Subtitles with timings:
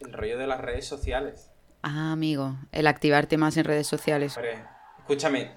[0.00, 1.50] El rollo de las redes sociales.
[1.82, 4.36] Ah, amigo, el activarte más en redes sociales.
[4.36, 4.62] Hombre,
[5.00, 5.50] escúchame,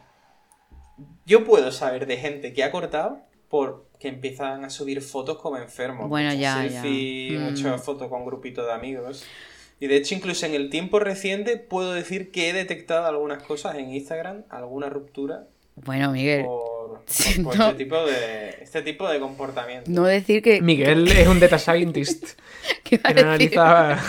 [1.27, 3.19] yo puedo saber de gente que ha cortado
[3.49, 6.09] porque empiezan a subir fotos como enfermos.
[6.09, 7.39] Bueno, ya, selfies, ya.
[7.39, 7.43] Mm.
[7.43, 9.25] muchas fotos con grupitos de amigos.
[9.79, 13.75] Y de hecho, incluso en el tiempo reciente, puedo decir que he detectado algunas cosas
[13.75, 17.67] en Instagram, alguna ruptura Bueno, Miguel, por, Sí, por no.
[17.69, 19.91] este, tipo de, este tipo de comportamiento.
[19.91, 20.61] no decir que...
[20.61, 22.39] Miguel es un data scientist
[22.83, 23.99] que analiza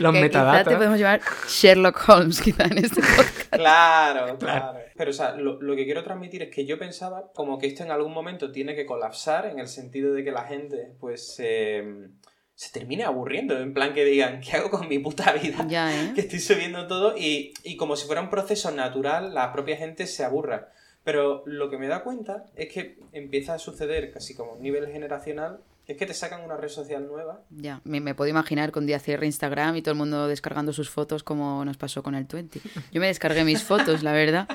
[0.00, 0.74] los que Quizá te metadatos.
[0.74, 3.52] podemos llamar Sherlock Holmes, quizá, en este podcast.
[3.52, 4.78] Claro, claro.
[4.96, 7.82] Pero, o sea, lo, lo que quiero transmitir es que yo pensaba como que esto
[7.82, 12.08] en algún momento tiene que colapsar en el sentido de que la gente, pues, eh,
[12.54, 13.58] se termine aburriendo.
[13.58, 15.66] En plan que digan, ¿qué hago con mi puta vida?
[15.68, 16.12] Ya, ¿eh?
[16.14, 20.06] Que estoy subiendo todo y, y como si fuera un proceso natural, la propia gente
[20.06, 20.70] se aburra.
[21.04, 24.62] Pero lo que me da cuenta es que empieza a suceder casi como a un
[24.62, 25.60] nivel generacional,
[25.92, 28.98] es que te sacan una red social nueva Ya, me, me puedo imaginar con día
[28.98, 32.60] cierre Instagram y todo el mundo descargando sus fotos como nos pasó con el 20.
[32.92, 34.48] Yo me descargué mis fotos, la verdad.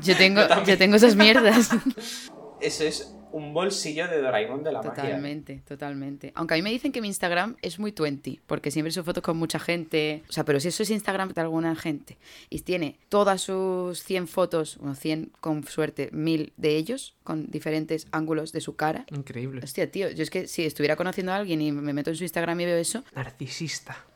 [0.00, 1.70] Yo tengo, Yo yo tengo esas mierdas.
[2.64, 5.02] Eso es un bolsillo de Doraemon de la magia.
[5.02, 6.32] Totalmente, totalmente.
[6.34, 9.22] Aunque a mí me dicen que mi Instagram es muy 20, porque siempre subo fotos
[9.22, 10.22] con mucha gente.
[10.30, 12.16] O sea, pero si eso es Instagram de alguna gente
[12.48, 18.06] y tiene todas sus 100 fotos, bueno, 100 con suerte, 1000 de ellos, con diferentes
[18.12, 19.04] ángulos de su cara.
[19.10, 19.60] Increíble.
[19.62, 22.22] Hostia, tío, yo es que si estuviera conociendo a alguien y me meto en su
[22.22, 24.06] Instagram y veo eso, Narcisista.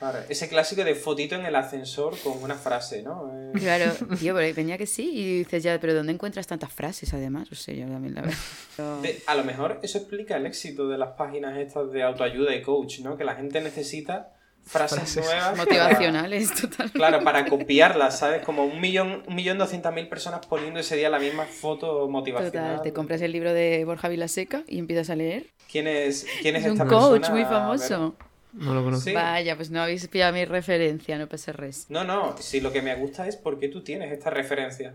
[0.00, 3.30] Claro, ese clásico de fotito en el ascensor con una frase, ¿no?
[3.32, 5.10] Eh, Claro, tío, pero venía que sí.
[5.14, 7.52] Y dices ya, pero ¿dónde encuentras tantas frases además?
[7.52, 8.32] O sea, yo también la veo.
[8.76, 12.54] Pero- de- a lo mejor eso explica el éxito de las páginas estas de autoayuda
[12.56, 13.16] y coach, ¿no?
[13.16, 14.32] Que la gente necesita
[14.64, 15.24] frases, Frases.
[15.24, 15.56] nuevas.
[15.58, 16.98] Motivacionales, totalmente.
[16.98, 18.42] Para, claro, para copiarlas, ¿sabes?
[18.42, 22.70] Como un millón, un millón doscientas mil personas poniendo ese día la misma foto motivacional.
[22.76, 25.46] Total, te compras el libro de Borja Vilaseca y empiezas a leer.
[25.70, 27.34] ¿Quién es, quién es, Es un esta coach persona?
[27.34, 27.52] muy A ver.
[27.58, 28.16] famoso.
[28.52, 29.08] No lo conozco.
[29.08, 29.14] Sí.
[29.14, 31.86] Vaya, pues no habéis pillado mi referencia, no pasa res.
[31.88, 34.94] No, no, si lo que me gusta es por qué tú tienes esta referencia.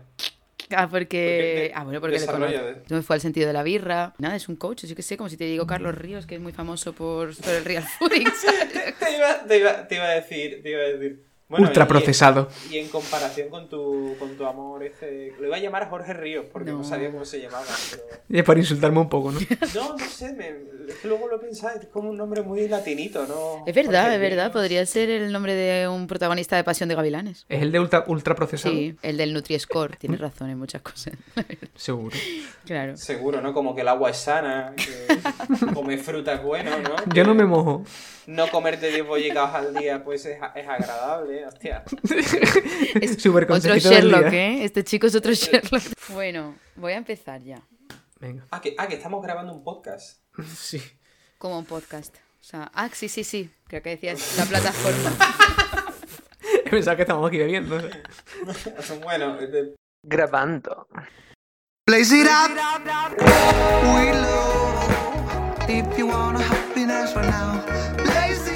[0.70, 0.98] Ah, porque.
[1.38, 2.26] Porque de- ah, bueno, porque le de-
[2.90, 4.14] No me fue al sentido de la birra.
[4.18, 6.40] Nada, es un coach, yo qué sé, como si te digo Carlos Ríos, que es
[6.40, 8.26] muy famoso por, por el real fooding.
[8.98, 11.22] Te iba, te iba- te iba a decir, te iba a decir.
[11.48, 12.48] Bueno, Ultra y- procesado.
[12.70, 15.32] Y en comparación con tu, con tu amor, ese.
[15.38, 16.84] Lo iba a llamar Jorge Ríos porque no, No.
[16.84, 17.64] sabía cómo se llamaba.
[17.90, 18.02] Pero...
[18.28, 19.38] Y es para insultarme un poco, ¿no?
[19.74, 20.48] No, no sé, me...
[20.88, 23.62] es que luego lo pensaba, es como un nombre muy latinito, ¿no?
[23.64, 24.52] Es verdad, Jorge es verdad, Ríos.
[24.54, 27.46] podría ser el nombre de un protagonista de Pasión de Gavilanes.
[27.48, 28.74] Es el de ultra, ultra procesado.
[28.74, 31.14] Sí, el del Nutri-Score, tienes razón en muchas cosas.
[31.76, 32.16] Seguro.
[32.64, 32.96] claro.
[32.96, 33.52] Seguro, ¿no?
[33.54, 36.96] Como que el agua es sana, que comer fruta es bueno, ¿no?
[37.14, 37.84] Yo no me mojo.
[38.26, 41.84] No comerte 10 bollicaos al día, pues es, es agradable, hostia.
[43.00, 44.32] Es Súper otro Sherlock.
[44.32, 44.64] ¿eh?
[44.64, 45.82] Este chico es otro Sherlock.
[46.08, 47.60] Bueno, voy a empezar ya.
[48.20, 48.46] Venga.
[48.50, 50.20] Ah que, ah, que estamos grabando un podcast.
[50.56, 50.80] Sí.
[51.38, 52.16] Como un podcast.
[52.40, 53.50] O sea, ah, sí, sí, sí.
[53.66, 55.16] Creo que decías la plataforma.
[56.70, 57.78] Pensaba que estábamos aquí bebiendo.
[59.02, 60.88] bueno, eh, Grabando.
[61.86, 62.50] Blaze it up.
[63.94, 64.95] We low.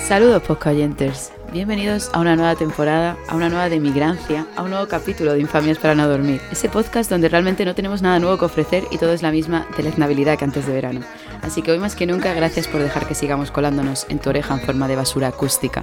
[0.06, 1.32] Saludos, podcayenters.
[1.52, 5.40] Bienvenidos a una nueva temporada, a una nueva de migrancia, a un nuevo capítulo de
[5.40, 6.40] Infamias para no dormir.
[6.52, 9.66] Ese podcast donde realmente no tenemos nada nuevo que ofrecer y todo es la misma
[9.76, 11.00] deleznabilidad que antes de verano.
[11.42, 14.54] Así que hoy más que nunca, gracias por dejar que sigamos colándonos en tu oreja
[14.54, 15.82] en forma de basura acústica.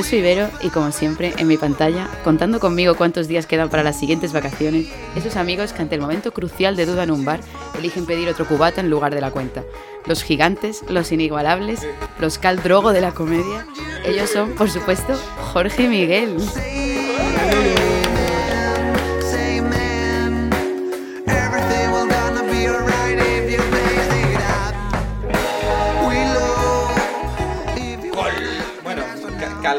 [0.00, 3.82] Yo soy Vero y como siempre, en mi pantalla, contando conmigo cuántos días quedan para
[3.82, 7.40] las siguientes vacaciones, esos amigos que ante el momento crucial de duda en un bar
[7.78, 9.62] eligen pedir otro cubata en lugar de la cuenta.
[10.06, 11.86] Los gigantes, los inigualables,
[12.18, 13.66] los cal drogo de la comedia.
[14.02, 15.12] Ellos son, por supuesto,
[15.52, 16.36] Jorge y Miguel.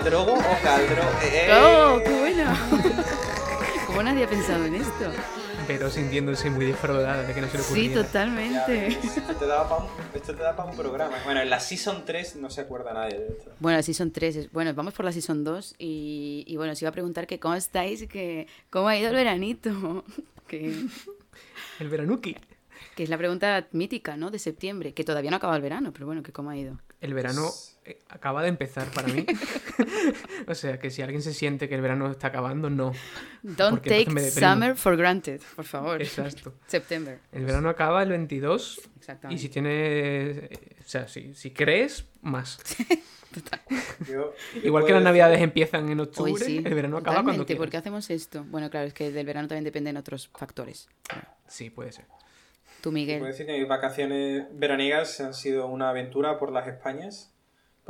[0.03, 1.03] Ca- ¿caldrogo o caldro?
[1.23, 2.57] Eh, ¡Oh, qué buena!
[3.87, 5.11] ¿Cómo nadie ha pensado en esto?
[5.67, 7.95] Pero sintiéndose muy defraudada de que no se le Sí, ocurriera.
[8.01, 8.71] ya totalmente.
[8.71, 11.17] ves, Esto te da para un, esto te da pa' un programa.
[11.23, 13.51] Bueno, en la Season 3 no se acuerda nadie de esto.
[13.59, 14.35] Bueno, la Season 3.
[14.35, 17.39] es- Bueno, vamos por la Season 2 y, y bueno, os iba a preguntar que
[17.39, 20.03] cómo estáis, que cómo ha ido el veranito.
[20.47, 20.73] Que,
[21.79, 22.35] El veranuki.
[22.97, 24.31] que es la pregunta mítica, ¿no?
[24.31, 26.77] De septiembre, que todavía no acaba el verano, pero bueno, que cómo ha ido.
[26.99, 27.70] El verano eh,
[28.09, 29.25] acaba de empezar para mí.
[30.47, 32.91] o sea, que si alguien se siente que el verano está acabando, no.
[33.43, 36.01] Don't Porque take summer for granted, por favor.
[36.01, 36.53] Exacto.
[36.67, 39.41] September, El verano acaba el 22 y exactamente.
[39.41, 40.37] si tienes...
[40.37, 40.49] eh,
[40.85, 42.59] O sea, si, si crees, más.
[44.07, 46.57] Yo- yo Igual que puedo las decir- navidades empiezan en octubre, Hoy sí.
[46.57, 47.55] el verano acaba cuando totalmente.
[47.55, 47.71] ¿Por quieras.
[47.71, 48.43] qué hacemos esto?
[48.49, 50.89] Bueno, claro, es que del verano también dependen otros factores.
[51.47, 52.05] Sí, puede ser.
[52.81, 53.23] Tú, Puedo Miguel.
[53.23, 57.31] decir que mis vacaciones veraniegas han sido una aventura por las Españas.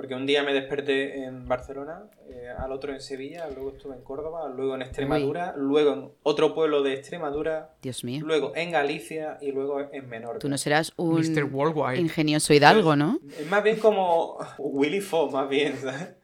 [0.01, 4.01] Porque un día me desperté en Barcelona, eh, al otro en Sevilla, luego estuve en
[4.01, 8.25] Córdoba, luego en Extremadura, luego en otro pueblo de Extremadura, Dios mío.
[8.25, 10.39] luego en Galicia y luego en Menorca.
[10.39, 11.43] Tú no serás un Mr.
[11.43, 12.01] Worldwide.
[12.01, 13.19] ingenioso hidalgo, ¿no?
[13.39, 16.15] Es más bien como Willy Fo, más bien, ¿sabes?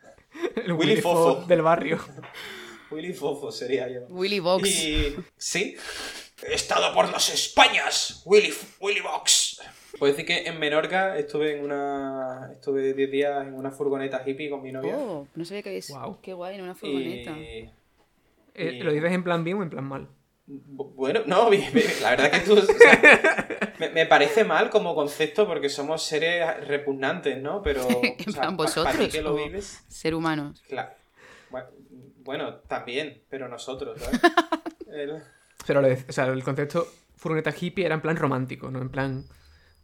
[0.55, 1.35] El Willy Willy Fofo.
[1.35, 1.99] Fofo del barrio.
[2.89, 4.07] Willy Fofo sería yo.
[4.09, 4.67] Willy Box.
[4.67, 5.75] Y sí,
[6.49, 9.46] he estado por las Españas, Willy, Willy Box.
[9.99, 14.49] Puedo decir que en Menorca estuve en una estuve 10 días en una furgoneta hippie
[14.49, 14.95] con mi novia.
[14.97, 15.89] Oh, no sabía que habéis...
[15.89, 16.19] Guau.
[16.21, 17.31] Qué guay, en una furgoneta.
[17.37, 17.71] y
[18.53, 20.07] Eh, Y- ¿Lo dices en plan bien o en plan mal?
[20.47, 24.69] bu- bueno, no, bien, bien, la verdad que tú o sea, me, me parece mal
[24.69, 27.61] como concepto porque somos seres repugnantes, ¿no?
[27.61, 30.63] Pero o En sea, plan, vosotros, para ti que lo o- vives, Ser humanos.
[30.67, 30.89] claro.
[32.23, 34.21] Bueno, también, pero nosotros, ¿sabes?
[34.91, 35.21] El-
[35.65, 38.89] Pero lo de- o sea, el concepto furgoneta hippie era en plan romántico, no en
[38.89, 39.25] plan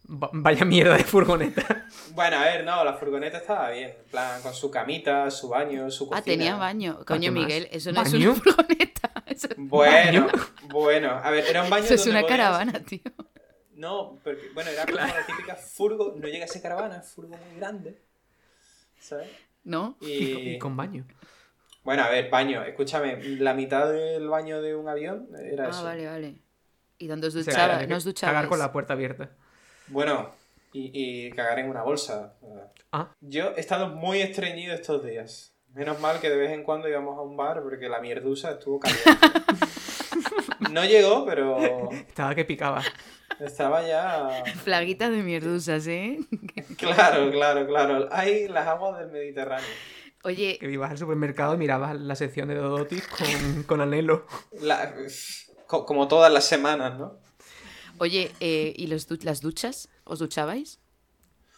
[0.06, 1.86] vaya mierda de furgoneta.
[2.14, 3.90] Bueno, a ver, no, la furgoneta estaba bien.
[3.90, 6.20] En plan, con su camita, su baño, su cocina.
[6.20, 7.00] Ah, tenía baño.
[7.06, 7.44] Coño, ¿qué más?
[7.46, 8.32] Miguel, eso no es ¿Baño?
[8.32, 9.12] una furgoneta.
[9.26, 10.28] Eso, Bueno,
[10.70, 11.12] bueno.
[11.24, 13.00] A ver, era un baño eso es una podías- caravana, tío.
[13.76, 16.14] No, porque, bueno, era como la típica furgo.
[16.18, 18.00] No llega a ser caravana, es furgo muy grande.
[19.00, 19.30] ¿Sabes?
[19.64, 19.98] ¿No?
[20.02, 20.54] Y...
[20.54, 21.06] Y con baño.
[21.84, 22.64] Bueno, a ver, baño.
[22.64, 25.84] Escúchame, la mitad del baño de un avión era Ah, eso.
[25.84, 26.36] vale, vale.
[26.98, 27.88] ¿Y dónde os O sea, duchabas?
[27.90, 28.36] ¿No os duchabais?
[28.36, 29.32] Cagar con la puerta abierta.
[29.88, 30.32] Bueno,
[30.72, 30.92] y,
[31.28, 32.34] y cagar en una bolsa.
[32.92, 33.10] Ah.
[33.22, 35.56] Yo he estado muy estreñido estos días.
[35.74, 38.80] Menos mal que de vez en cuando íbamos a un bar porque la mierdusa estuvo
[38.80, 39.10] caliente.
[40.72, 42.82] No llegó, pero Estaba que picaba.
[43.40, 44.44] estaba ya...
[44.64, 46.20] Flaguitas de mierdusas, ¿eh?
[46.78, 48.08] Claro, claro, claro.
[48.12, 49.68] Hay las aguas del Mediterráneo.
[50.24, 54.26] Oye, Que ibas al supermercado y mirabas la sección de Dodotis con, con anhelo.
[54.62, 54.94] La-
[55.68, 57.20] como todas las semanas, ¿no?
[58.00, 59.90] Oye, eh, ¿y los las duchas?
[60.04, 60.80] ¿Os duchabais?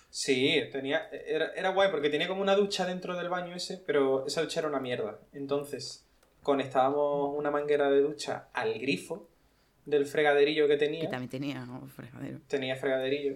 [0.10, 4.26] Sí, tenía, era, era guay porque tenía como una ducha dentro del baño ese, pero
[4.26, 5.20] esa ducha era una mierda.
[5.34, 6.06] Entonces,
[6.42, 9.28] conectábamos una manguera de ducha al grifo
[9.86, 11.10] del fregaderillo que Que tenía.
[11.10, 11.86] también tenía ¿no?
[11.88, 12.40] fregadero.
[12.48, 13.36] Tenía fregaderillo.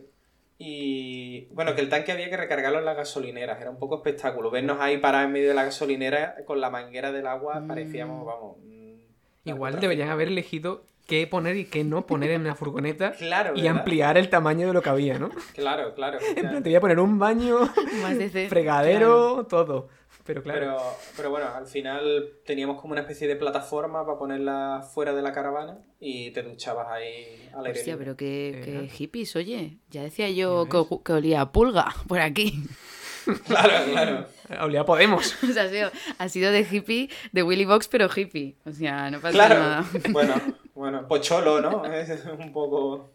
[0.57, 3.59] Y bueno, que el tanque había que recargarlo en las gasolineras.
[3.61, 4.49] Era un poco espectáculo.
[4.51, 7.67] Vernos ahí parados en medio de la gasolinera con la manguera del agua, Mm.
[7.67, 8.57] parecíamos, vamos.
[8.63, 13.53] mm, Igual deberían haber elegido qué poner y qué no poner en la furgoneta Claro,
[13.55, 13.79] y ¿verdad?
[13.79, 15.29] ampliar el tamaño de lo que había, ¿no?
[15.55, 16.19] Claro, claro.
[16.35, 17.59] En plan, te voy a poner un baño,
[18.01, 19.89] Más de fregadero, todo.
[20.25, 20.77] Pero claro, Pero,
[21.17, 25.31] pero bueno, al final teníamos como una especie de plataforma para ponerla fuera de la
[25.31, 28.51] caravana y te duchabas ahí al aire Hostia, pero qué,
[28.85, 29.79] Eh, hippies, oye.
[29.89, 32.63] Ya decía yo que, olía a pulga por aquí.
[33.47, 34.25] Claro, claro.
[34.61, 35.35] olía Podemos.
[35.43, 38.55] O sea, ha sido, ha sido de hippie, de Willy Box, pero hippie.
[38.65, 39.55] O sea, no pasa Claro.
[39.59, 39.85] nada.
[40.11, 40.33] Bueno,
[40.79, 41.85] bueno, pocholo, ¿no?
[41.93, 43.09] Es un poco...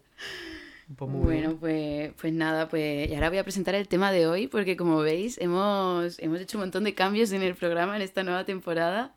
[0.99, 4.45] Muy Bueno, pues, pues nada, pues y ahora voy a presentar el tema de hoy
[4.47, 8.21] porque como veis hemos, hemos hecho un montón de cambios en el programa en esta
[8.23, 9.15] nueva temporada.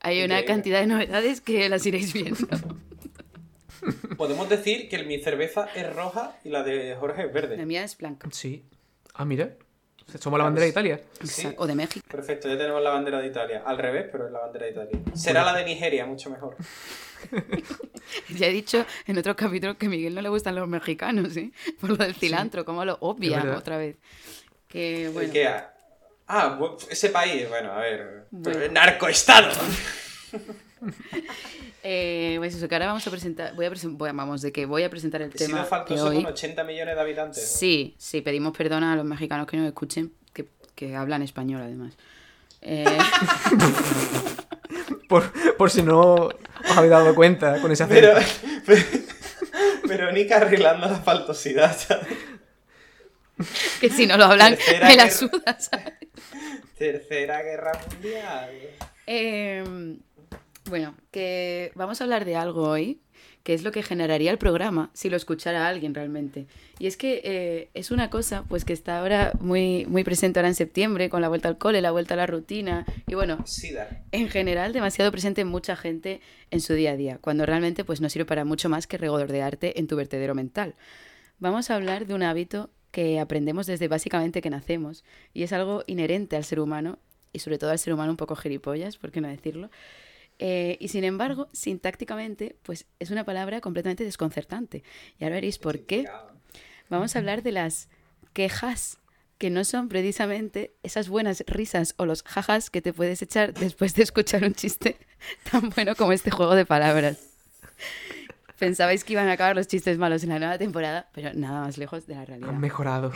[0.00, 2.38] Hay una cantidad de novedades que las iréis viendo.
[4.16, 7.66] Podemos decir que mi cerveza es roja y la de Jorge es La verde.
[7.66, 8.26] mía es blanca.
[8.32, 8.64] Sí.
[9.12, 9.50] Ah, mira.
[10.18, 11.00] Somos la bandera de Italia.
[11.22, 11.48] Sí.
[11.58, 12.04] O de México.
[12.10, 13.62] Perfecto, ya tenemos la bandera de Italia.
[13.66, 15.00] Al revés, pero es la bandera de Italia.
[15.14, 16.56] Será la de Nigeria, mucho mejor.
[18.36, 21.52] Ya he dicho en otro capítulo que a Miguel no le gustan los mexicanos, ¿eh?
[21.80, 23.96] Por lo del cilantro, como lo obvia otra vez.
[24.68, 25.32] Que bueno.
[25.32, 25.48] que-
[26.32, 26.58] Ah,
[26.88, 28.26] ese país, bueno, a ver...
[28.30, 28.72] Bueno.
[28.72, 29.50] ¡Narcoestado!
[31.82, 33.54] Eh, pues eso, que ahora vamos a presentar.
[33.54, 34.14] Voy a presentar.
[34.14, 36.16] Vamos, de que voy a presentar el He sido tema de faltoso hoy.
[36.16, 37.42] con 80 millones de habitantes.
[37.42, 37.58] ¿no?
[37.58, 41.94] Sí, sí, pedimos perdón a los mexicanos que nos escuchen, que, que hablan español además.
[42.62, 42.84] Eh,
[45.10, 46.34] Por, por si no os
[46.76, 48.00] habéis dado cuenta con ese acento.
[48.64, 48.82] Pero,
[49.82, 52.06] pero, Verónica arreglando la faltosidad, ¿sabes?
[53.80, 55.16] que si no lo hablan, Tercera me la guerra.
[55.16, 55.94] suda, ¿sabes?
[56.78, 58.50] Tercera Guerra Mundial.
[59.06, 59.96] Eh,
[60.66, 63.00] bueno, que vamos a hablar de algo hoy,
[63.42, 66.46] que es lo que generaría el programa si lo escuchara alguien realmente.
[66.78, 70.48] Y es que eh, es una cosa pues que está ahora muy, muy presente ahora
[70.48, 74.02] en septiembre, con la vuelta al cole, la vuelta a la rutina, y bueno, Sida.
[74.12, 78.00] en general demasiado presente en mucha gente en su día a día, cuando realmente pues
[78.00, 80.74] no sirve para mucho más que regordearte en tu vertedero mental.
[81.38, 85.84] Vamos a hablar de un hábito que aprendemos desde básicamente que nacemos y es algo
[85.86, 86.98] inherente al ser humano
[87.32, 89.70] y sobre todo al ser humano un poco gilipollas, por qué no decirlo.
[90.42, 94.82] Eh, y sin embargo, sintácticamente, pues es una palabra completamente desconcertante.
[95.18, 96.08] Y ahora veréis por qué.
[96.88, 97.90] Vamos a hablar de las
[98.32, 98.98] quejas,
[99.36, 103.94] que no son precisamente esas buenas risas o los jajas que te puedes echar después
[103.94, 104.96] de escuchar un chiste
[105.50, 107.18] tan bueno como este juego de palabras.
[108.58, 111.76] Pensabais que iban a acabar los chistes malos en la nueva temporada, pero nada más
[111.76, 112.50] lejos de la realidad.
[112.50, 113.12] Han mejorado.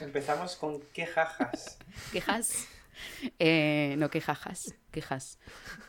[0.00, 1.78] Empezamos con qué jajas.
[2.12, 2.68] ¿Quejas?
[3.38, 4.74] Eh, no, quejajas.
[4.96, 5.38] Quejas.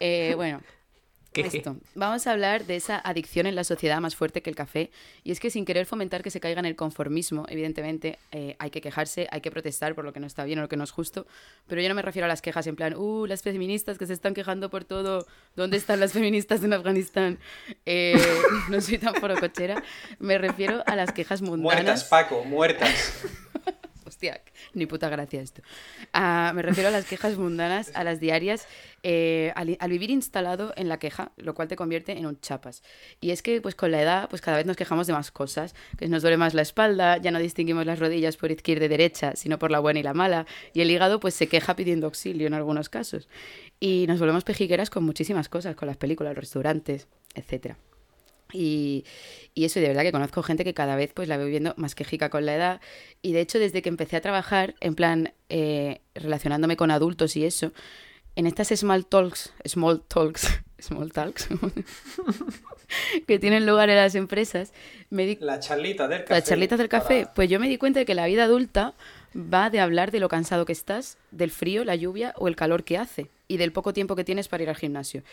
[0.01, 0.61] Eh, bueno,
[1.45, 1.77] esto.
[1.95, 4.91] Vamos a hablar de esa adicción en la sociedad más fuerte que el café.
[5.23, 8.69] Y es que sin querer fomentar que se caiga en el conformismo, evidentemente eh, hay
[8.69, 10.83] que quejarse, hay que protestar por lo que no está bien o lo que no
[10.83, 11.25] es justo.
[11.67, 14.13] Pero yo no me refiero a las quejas en plan, uh, las feministas que se
[14.13, 17.39] están quejando por todo, ¿dónde están las feministas en Afganistán?
[17.85, 18.15] Eh,
[18.69, 19.81] no soy tan forocochera.
[20.19, 21.83] Me refiero a las quejas mundanas.
[21.83, 23.23] Muertas, Paco, muertas.
[24.17, 24.41] Hostia,
[24.73, 25.61] ni puta gracia esto.
[26.11, 28.67] Ah, me refiero a las quejas mundanas, a las diarias,
[29.03, 32.81] eh, al, vivir instalado en la queja, lo cual te convierte en un chapas.
[33.21, 35.75] Y es que pues con la edad pues cada vez nos quejamos de más cosas,
[35.99, 39.35] que nos duele más la espalda, ya no distinguimos las rodillas por izquierda y derecha,
[39.35, 42.47] sino por la buena y la mala, y el hígado pues se queja pidiendo auxilio
[42.47, 43.29] en algunos casos.
[43.79, 47.77] Y nos volvemos pejigueras con muchísimas cosas, con las películas, los restaurantes, etcétera.
[48.53, 49.05] Y,
[49.53, 51.73] y eso, y de verdad que conozco gente que cada vez pues la veo viendo
[51.77, 52.81] más quejica con la edad.
[53.21, 57.45] Y de hecho, desde que empecé a trabajar, en plan, eh, relacionándome con adultos y
[57.45, 57.73] eso,
[58.35, 60.47] en estas small talks, small talks,
[60.79, 61.47] small talks,
[63.27, 64.73] que tienen lugar en las empresas,
[65.09, 66.41] me di La charlita del café.
[66.41, 68.93] charlitas del café, para- pues yo me di cuenta de que la vida adulta
[69.35, 72.83] va de hablar de lo cansado que estás, del frío, la lluvia o el calor
[72.83, 75.23] que hace y del poco tiempo que tienes para ir al gimnasio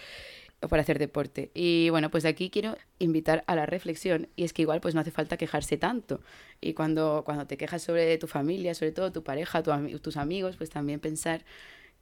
[0.68, 1.50] para hacer deporte.
[1.54, 4.94] Y bueno, pues de aquí quiero invitar a la reflexión y es que igual pues
[4.94, 6.20] no hace falta quejarse tanto.
[6.60, 10.56] Y cuando, cuando te quejas sobre tu familia, sobre todo tu pareja, tu tus amigos,
[10.56, 11.44] pues también pensar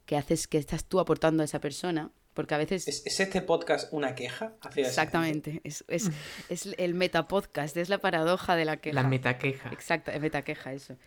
[0.05, 3.41] que haces que estás tú aportando a esa persona, porque a veces ¿Es, es este
[3.41, 4.53] podcast una queja?
[4.61, 6.09] hacia Exactamente, es, es,
[6.49, 9.01] es el metapodcast, es la paradoja de la queja.
[9.01, 9.69] La metaqueja.
[9.71, 10.97] Exacto, es metaqueja eso.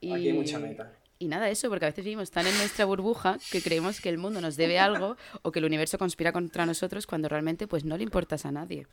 [0.00, 0.92] Y, Aquí hay mucha meta.
[1.20, 4.18] Y nada, eso, porque a veces vivimos tan en nuestra burbuja que creemos que el
[4.18, 7.96] mundo nos debe algo o que el universo conspira contra nosotros cuando realmente pues no
[7.96, 8.86] le importas a nadie.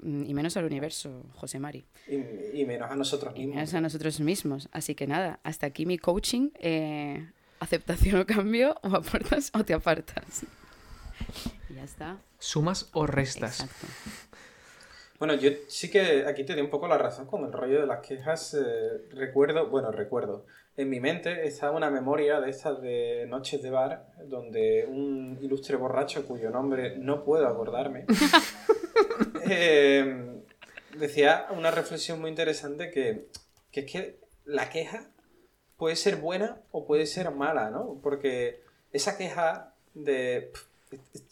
[0.00, 1.84] Mm, Y menos al universo, José Mari.
[2.08, 3.54] Y, y menos a nosotros Y mismos.
[3.56, 4.68] menos a nosotros mismos.
[4.72, 6.50] Así que nada, hasta aquí mi coaching.
[6.58, 7.30] eh,
[7.60, 10.42] aceptación o cambio, o aportas o te apartas.
[11.70, 12.18] Y ya está.
[12.40, 13.60] ¿Sumas o restas?
[13.60, 13.86] Exacto.
[15.18, 17.86] Bueno, yo sí que aquí te doy un poco la razón con el rollo de
[17.86, 18.54] las quejas.
[18.54, 20.44] eh, recuerdo, bueno, recuerdo.
[20.76, 25.76] En mi mente está una memoria de estas de noches de bar, donde un ilustre
[25.76, 28.06] borracho cuyo nombre no puedo acordarme,
[29.48, 30.42] eh,
[30.98, 33.28] decía una reflexión muy interesante que,
[33.70, 35.10] que es que la queja
[35.76, 38.00] puede ser buena o puede ser mala, ¿no?
[38.02, 38.62] Porque
[38.92, 40.52] esa queja de...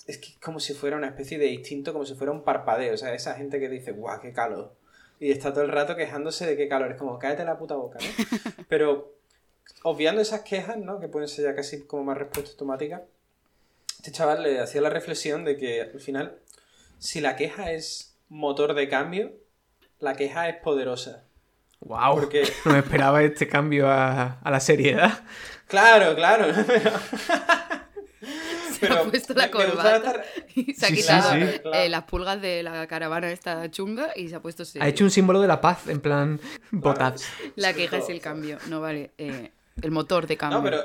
[0.06, 2.94] Es, que es como si fuera una especie de instinto, como si fuera un parpadeo.
[2.94, 4.74] O sea, esa gente que dice, guau, qué calor.
[5.20, 6.90] Y está todo el rato quejándose de qué calor.
[6.90, 8.64] Es como, cállate la puta boca, ¿no?
[8.68, 9.14] Pero,
[9.84, 11.00] obviando esas quejas, ¿no?
[11.00, 13.02] Que pueden ser ya casi como más respuesta automática.
[13.98, 16.38] Este chaval le hacía la reflexión de que al final,
[16.98, 19.32] si la queja es motor de cambio,
[20.00, 21.24] la queja es poderosa.
[21.80, 22.14] ¡Wow!
[22.20, 25.24] Porque- No me esperaba este cambio a, a la seriedad.
[25.68, 26.46] Claro, claro.
[28.78, 30.24] Se ha puesto la corbata estar-
[30.54, 31.60] y se ha Sí, sí, quitado sí.
[31.72, 34.84] Eh, las pulgas de la caravana esta chunga y se ha puesto serio.
[34.84, 37.14] Ha hecho un símbolo de la paz, en plan, votad.
[37.56, 39.10] La queja es el cambio, no vale.
[39.18, 39.50] eh,
[39.80, 40.58] el motor de cambio.
[40.58, 40.82] No, pero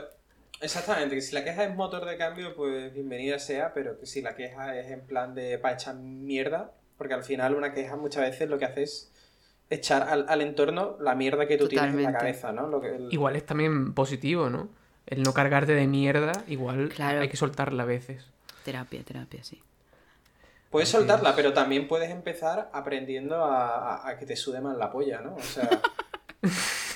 [0.61, 4.21] exactamente, que si la queja es motor de cambio, pues bienvenida sea, pero que si
[4.21, 8.23] la queja es en plan de para echar mierda, porque al final una queja muchas
[8.29, 9.11] veces lo que hace es
[9.69, 12.67] echar al, al entorno la mierda que tú tienes en la cabeza, ¿no?
[12.67, 14.69] Lo que, el- Igual es también positivo, ¿no?
[15.05, 17.21] El no cargarte de mierda, igual Claro.
[17.21, 18.25] hay que soltarla a veces.
[18.65, 19.61] Terapia, terapia, sí.
[20.69, 24.91] Puedes soltarla, pero también puedes empezar aprendiendo a, a- a que te sude más la
[24.91, 25.35] polla, ¿no?
[25.35, 25.69] O sea,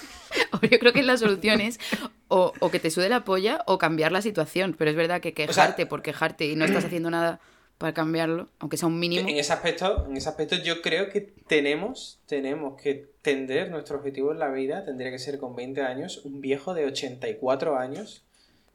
[0.62, 1.80] O Yo creo que la solución es
[2.28, 4.76] o, o que te sude la polla o cambiar la situación.
[4.78, 7.40] Pero es verdad que quejarte por quejarte y no estás haciendo nada
[7.82, 9.28] para cambiarlo, aunque sea un mínimo.
[9.28, 14.32] en ese aspecto, en ese aspecto yo creo que tenemos, tenemos que tender nuestro objetivo
[14.32, 18.24] en la vida, tendría que ser con 20 años, un viejo de 84 años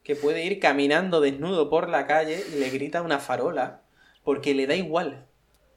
[0.03, 3.83] que puede ir caminando desnudo por la calle y le grita una farola
[4.25, 5.25] porque le da igual.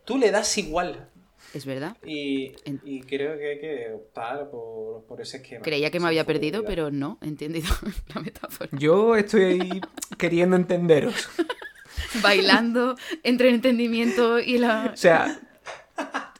[0.05, 1.09] Tú le das igual.
[1.55, 1.97] Es verdad.
[2.07, 5.63] Y, En- y creo que hay que optar por, por ese esquema.
[5.63, 7.69] Creía que me había perdido, pero no, he entendido
[8.15, 8.71] la metáfora.
[8.73, 9.81] Yo estoy
[10.19, 11.29] queriendo entenderos.
[12.23, 14.91] Bailando entre el entendimiento y la...
[14.93, 15.41] O sea,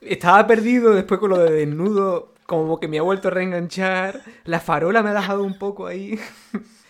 [0.01, 4.23] estaba perdido después con lo de desnudo, como que me ha vuelto a reenganchar.
[4.45, 6.19] La farola me ha dejado un poco ahí.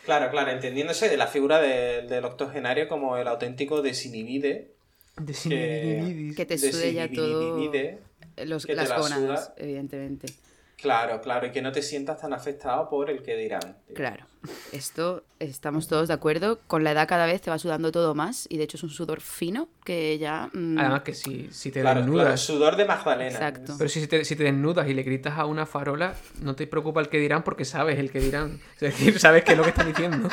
[0.05, 4.73] Claro, claro, entendiéndose de la figura de- del octogenario como el auténtico desinhibide.
[5.17, 7.99] De Que te sude ya todo desinhibide,
[8.47, 9.55] los, que te las la gónadas, suda.
[9.59, 10.33] evidentemente.
[10.77, 13.77] Claro, claro, y que no te sientas tan afectado por el que dirán.
[13.95, 14.25] Claro.
[14.73, 16.61] Esto estamos todos de acuerdo.
[16.67, 18.89] Con la edad cada vez te va sudando todo más y de hecho es un
[18.89, 20.49] sudor fino que ya...
[20.55, 22.25] mm, Además que si, si te Claro, desnudas...
[22.25, 23.31] claro, sudor de Magdalena.
[23.31, 23.75] Exacto.
[23.77, 27.03] Pero si te, si te desnudas y le gritas a una farola, no te preocupa
[27.03, 28.59] el que dirán porque sabes el que dirán.
[28.77, 30.31] Es decir, sabes qué es lo que están diciendo.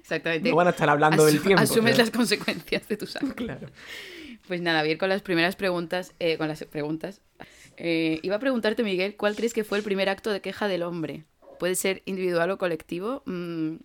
[0.00, 0.50] Exactamente.
[0.50, 1.62] No van a estar hablando del tiempo.
[1.62, 2.04] Asumes o sea.
[2.04, 3.34] las consecuencias de tus actos.
[3.34, 3.68] Claro.
[4.48, 6.14] Pues nada, voy a ir con las primeras preguntas.
[6.18, 7.20] eh, con las preguntas.
[7.76, 10.82] Eh, iba a preguntarte, Miguel, ¿cuál crees que fue el primer acto de queja del
[10.82, 11.24] hombre?
[11.60, 13.22] Puede ser individual o colectivo.
[13.26, 13.76] Mm,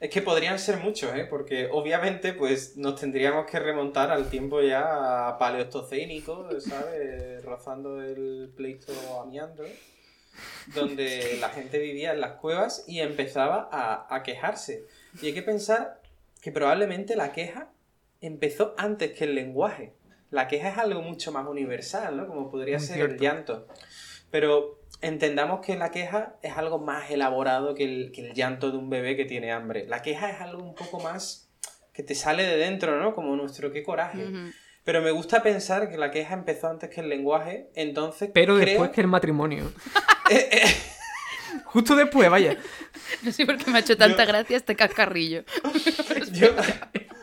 [0.00, 1.26] Es que podrían ser muchos, ¿eh?
[1.28, 7.44] Porque obviamente, pues, nos tendríamos que remontar al tiempo ya paleostocénico, ¿sabes?
[7.44, 9.64] Rozando el pleito amiando,
[10.74, 14.84] donde la gente vivía en las cuevas y empezaba a, a quejarse.
[15.22, 16.00] Y hay que pensar
[16.40, 17.70] que probablemente la queja
[18.20, 19.94] empezó antes que el lenguaje.
[20.30, 22.26] La queja es algo mucho más universal, ¿no?
[22.26, 23.66] Como podría Muy ser el llanto.
[24.30, 28.76] Pero entendamos que la queja es algo más elaborado que el, que el llanto de
[28.76, 29.86] un bebé que tiene hambre.
[29.86, 31.48] La queja es algo un poco más
[31.94, 33.14] que te sale de dentro, ¿no?
[33.14, 34.26] Como nuestro qué coraje.
[34.84, 38.66] Pero me gusta pensar que la queja empezó antes que el lenguaje, entonces Pero creo-
[38.66, 39.72] después que el matrimonio.
[40.30, 40.62] Eh, eh,
[41.64, 42.56] Justo después, vaya.
[43.22, 45.44] No sé por qué me ha hecho tanta Yo- gracia este cascarrillo.
[46.32, 46.48] yo,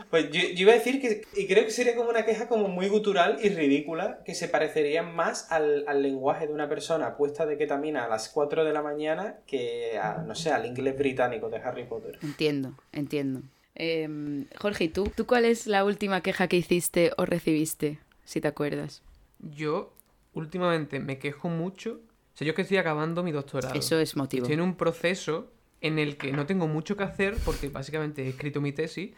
[0.10, 2.68] pues yo, yo iba a decir que, y creo que sería como una queja como
[2.68, 7.46] muy gutural y ridícula, que se parecería más al, al lenguaje de una persona puesta
[7.46, 11.50] de ketamina a las 4 de la mañana que a, no sé, al inglés británico
[11.50, 12.18] de Harry Potter.
[12.24, 13.42] Entiendo, entiendo.
[13.76, 15.12] Em, Jorge, ¿y tú?
[15.16, 18.00] ¿Tú cuál es la última queja que hiciste o recibiste?
[18.24, 19.02] Si te acuerdas.
[19.40, 19.94] Yo
[20.34, 22.00] últimamente me quejo mucho.
[22.36, 23.74] O sea, yo que estoy acabando mi doctorado.
[23.76, 24.44] Eso es motivo.
[24.44, 28.28] Estoy en un proceso en el que no tengo mucho que hacer porque básicamente he
[28.30, 29.14] escrito mi tesis,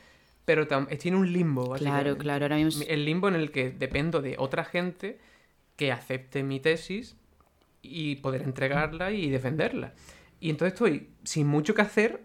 [0.46, 1.74] pero estoy en un limbo.
[1.76, 2.82] Claro, claro, ahora mismo...
[2.82, 5.18] Mi- El limbo en el que dependo de otra gente
[5.76, 7.16] que acepte mi tesis
[7.82, 9.94] y poder entregarla y defenderla.
[10.40, 12.22] Y entonces estoy sin mucho que hacer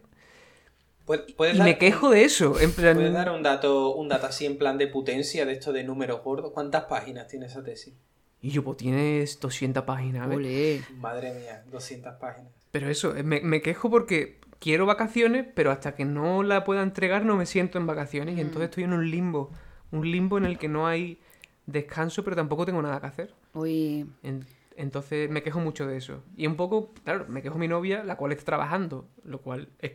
[1.07, 2.61] Pu- ¿Puedes y dar- me quejo de eso.
[2.61, 5.73] En plan, ¿Puedes dar un dato, un dato así en plan de potencia de esto
[5.73, 6.53] de números gordos?
[6.53, 7.95] ¿Cuántas páginas tiene esa tesis?
[8.43, 10.29] Y yo, pues tienes 200 páginas.
[10.29, 10.83] Ole.
[10.99, 12.51] Madre mía, 200 páginas.
[12.73, 16.83] Pero eso, eh, me, me quejo porque quiero vacaciones, pero hasta que no la pueda
[16.83, 18.37] entregar no me siento en vacaciones.
[18.37, 19.51] Y entonces estoy en un limbo.
[19.93, 21.21] Un limbo en el que no hay
[21.67, 23.35] descanso, pero tampoco tengo nada que hacer.
[23.55, 24.45] Uy, En-
[24.77, 26.25] entonces me quejo mucho de eso.
[26.37, 29.93] Y un poco, claro, me quejo mi novia, la cual está trabajando, lo cual es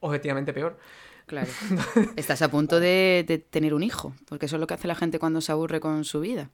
[0.00, 0.78] objetivamente peor.
[1.26, 1.48] claro.
[2.16, 4.94] Estás a punto de, de tener un hijo, porque eso es lo que hace la
[4.96, 6.50] gente cuando se aburre con su vida.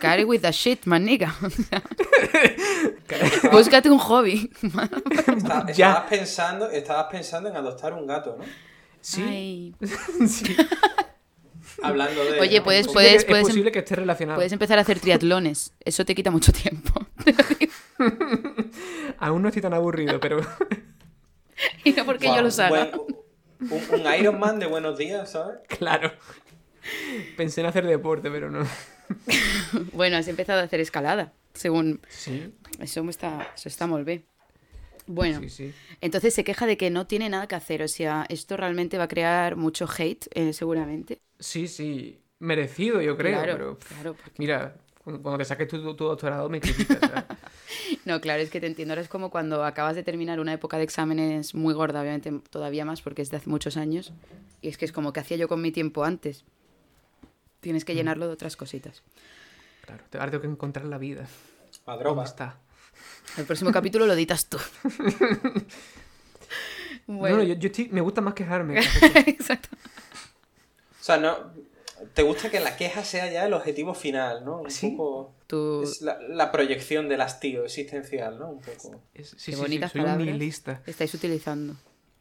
[0.00, 1.34] Carry with the shit, man, nigga.
[3.52, 4.50] Búscate un hobby.
[4.62, 5.72] Está- Ya.
[5.72, 8.44] estabas, pensando, estabas pensando en adoptar un gato, ¿no?
[9.00, 9.74] Sí.
[11.82, 12.40] Hablando de...
[12.40, 12.64] Oye, ¿no?
[12.64, 14.36] puedes- Un Es puedes- posible que- es posible que esté relacionado.
[14.36, 15.72] Puedes empezar a hacer triatlones.
[15.84, 16.92] Eso te quita mucho tiempo.
[19.18, 20.40] Aún no estoy tan aburrido, pero
[21.84, 22.90] y no porque yo los haga.
[22.90, 23.16] buen-
[23.60, 25.58] un, un Iron Man de buenos días, ¿sabes?
[25.68, 26.12] claro.
[27.36, 28.64] Pensé en hacer deporte, pero no.
[29.92, 32.00] Bueno, has empezado a hacer escalada, según...
[32.08, 34.24] Sí, Eso está, eso está muy bien.
[35.06, 35.72] Bueno, sí, sí.
[36.02, 37.82] entonces se queja de que no tiene nada que hacer.
[37.82, 41.20] O sea, esto realmente va a crear mucho hate, eh, seguramente.
[41.38, 42.18] Sí, sí.
[42.40, 43.32] Merecido, yo creo.
[43.42, 44.14] claro, pero, claro.
[44.14, 47.00] porque- Mira, cuando te saques tu, tu- doctorado me criticas.
[48.04, 48.92] No, claro, es que te entiendo.
[48.92, 52.84] Ahora es como cuando acabas de terminar una época de exámenes muy gorda, obviamente todavía
[52.84, 54.12] más porque es de hace muchos años.
[54.62, 56.44] Y es que es como que hacía yo con mi tiempo antes.
[57.68, 57.86] Tienes Mm.
[57.86, 59.02] que llenarlo de otras cositas.
[59.84, 61.26] Claro, te- ahora tengo que encontrar la vida.
[61.86, 62.24] La ¿Dónde droga.
[62.24, 62.56] está?
[63.36, 64.56] El próximo capítulo lo editas tú.
[67.06, 68.74] No, no, yo, yo estoy- me gusta más quejarme.
[68.80, 68.80] que
[69.30, 69.68] Exacto.
[71.00, 71.36] O sea, no...
[72.14, 74.60] Te gusta que la queja sea ya el objetivo final, ¿no?
[74.60, 74.90] Un Sí.
[74.90, 75.34] poco...
[75.46, 75.82] Tú...
[75.82, 78.50] Es la, la proyección del hastío existencial, ¿no?
[78.50, 79.00] Un poco.
[79.14, 80.82] Es- sí, Qué sí, sí, bonitas soy un palabras nihilista.
[80.86, 81.76] estáis utilizando.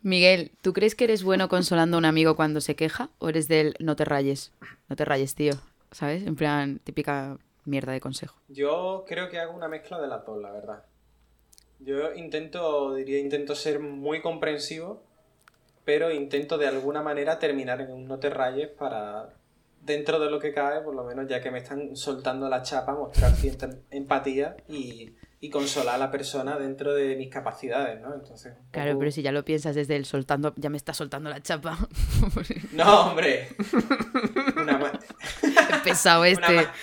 [0.08, 3.10] Miguel, ¿tú crees que eres bueno consolando a un amigo cuando se queja?
[3.20, 4.54] ¿O eres del no te rayes?
[4.88, 5.52] No te rayes, tío.
[5.92, 6.26] ¿Sabes?
[6.26, 8.38] En plan, típica mierda de consejo.
[8.48, 10.86] Yo creo que hago una mezcla de las dos, la verdad.
[11.80, 15.04] Yo intento, diría, intento ser muy comprensivo,
[15.84, 19.34] pero intento de alguna manera terminar en un no te rayes para,
[19.82, 22.96] dentro de lo que cae, por lo menos ya que me están soltando la chapa,
[22.96, 28.14] mostrar cierta empatía y, y consolar a la persona dentro de mis capacidades, ¿no?
[28.16, 31.42] Entonces, Claro, pero si ya lo piensas desde el soltando, ya me está soltando la
[31.42, 31.78] chapa.
[32.74, 33.50] No, hombre.
[34.62, 35.00] Una ma-
[35.84, 36.54] Pesado una este.
[36.56, 36.74] ma-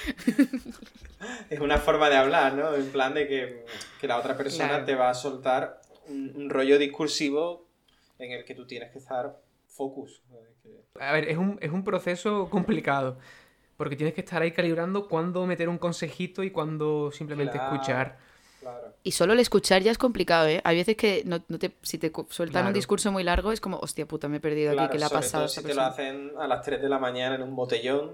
[1.50, 2.74] Es una forma de hablar, ¿no?
[2.74, 3.64] En plan de que,
[4.00, 4.84] que la otra persona Claro.
[4.84, 7.66] te va a soltar un, un rollo discursivo
[8.18, 9.36] en el que tú tienes que estar
[9.68, 10.22] focus.
[11.00, 13.18] A ver, es un, es un proceso complicado.
[13.76, 17.74] Porque tienes que estar ahí calibrando cuándo meter un consejito y cuándo simplemente Claro.
[17.74, 18.18] escuchar.
[18.64, 18.94] Claro.
[19.02, 20.60] Y solo el escuchar ya es complicado, ¿eh?
[20.64, 23.76] Hay veces que no, no te, si te sueltan un discurso muy largo es como,
[23.78, 25.86] hostia puta, me he perdido Claro, aquí, ¿qué le ha pasado si te lo persona?
[25.88, 28.12] hacen a las 3 de la mañana en un botellón.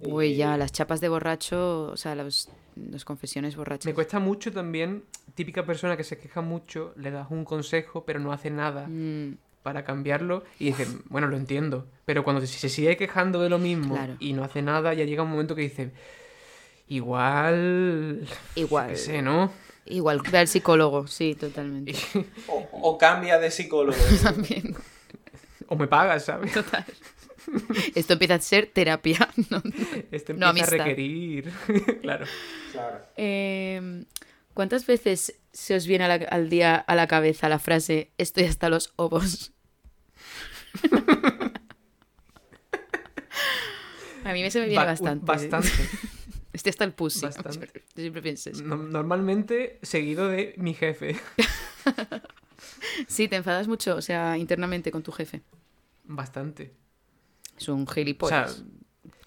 [0.00, 3.84] y- Uy, ya, las chapas de borracho, o sea, los, los confesiones borrachas.
[3.86, 8.18] Me cuesta mucho también, típica persona que se queja mucho, le das un consejo pero
[8.18, 11.86] no hace nada Mm, para cambiarlo y dices, bueno, lo entiendo.
[12.06, 14.16] Pero cuando se sigue quejando de lo mismo Claro.
[14.18, 15.92] y no hace nada, ya llega un momento que dice,
[16.88, 18.26] igual...
[18.54, 19.52] igual, qué sé, ¿no?
[19.86, 21.94] Igual, ve al psicólogo, sí, totalmente.
[22.48, 23.98] O, o cambia de psicólogo.
[24.22, 24.74] También,
[25.68, 26.52] O me pagas, ¿sabes?
[26.52, 26.84] total.
[27.94, 29.62] Esto empieza a ser terapia, ¿no?
[30.12, 30.78] Esto No, empieza a amistad.
[30.78, 31.52] requerir.
[32.02, 32.26] claro.
[32.72, 33.04] claro.
[33.16, 34.04] Eh,
[34.54, 38.44] ¿Cuántas veces se os viene a la- al día a la cabeza la frase estoy
[38.44, 39.52] hasta los ovos?
[44.24, 45.24] a mí me se me viene Ba- bastante.
[45.26, 45.68] Bastante.
[46.52, 47.22] Estoy hasta el pussy.
[47.26, 47.82] Bastante.
[47.94, 48.62] Siempre pienso eso.
[48.62, 51.16] No- normalmente seguido de mi jefe.
[53.08, 55.42] Sí, te enfadas mucho, o sea, internamente con tu jefe.
[56.04, 56.72] Bastante.
[57.58, 58.64] Es un O sea, gilipollas.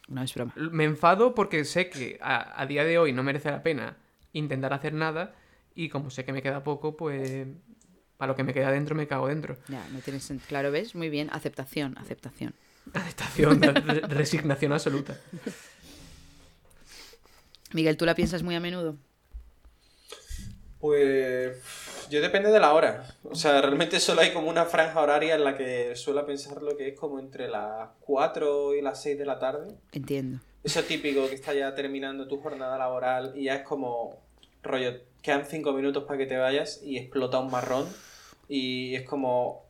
[0.07, 0.53] no es broma.
[0.55, 3.97] me enfado porque sé que a, a día de hoy no merece la pena
[4.33, 5.35] intentar hacer nada
[5.73, 7.47] y como sé que me queda poco, pues
[8.17, 9.57] para lo que me queda dentro me cago dentro.
[9.67, 10.95] Ya, no tienes sen- Claro, ¿ves?
[10.95, 11.29] Muy bien.
[11.31, 12.53] Aceptación, aceptación.
[12.93, 15.19] De- resignación absoluta.
[17.75, 18.95] Miguel, ¿tú la piensas muy a menudo?
[20.79, 21.57] Pues
[22.09, 23.05] yo depende de la hora.
[23.25, 26.77] O sea, realmente solo hay como una franja horaria en la que suelo pensar lo
[26.77, 29.75] que es como entre las 4 y las 6 de la tarde.
[29.91, 30.39] Entiendo.
[30.63, 34.21] Eso típico que está ya terminando tu jornada laboral y ya es como
[34.63, 37.89] rollo, quedan 5 minutos para que te vayas y explota un marrón
[38.47, 39.65] y es como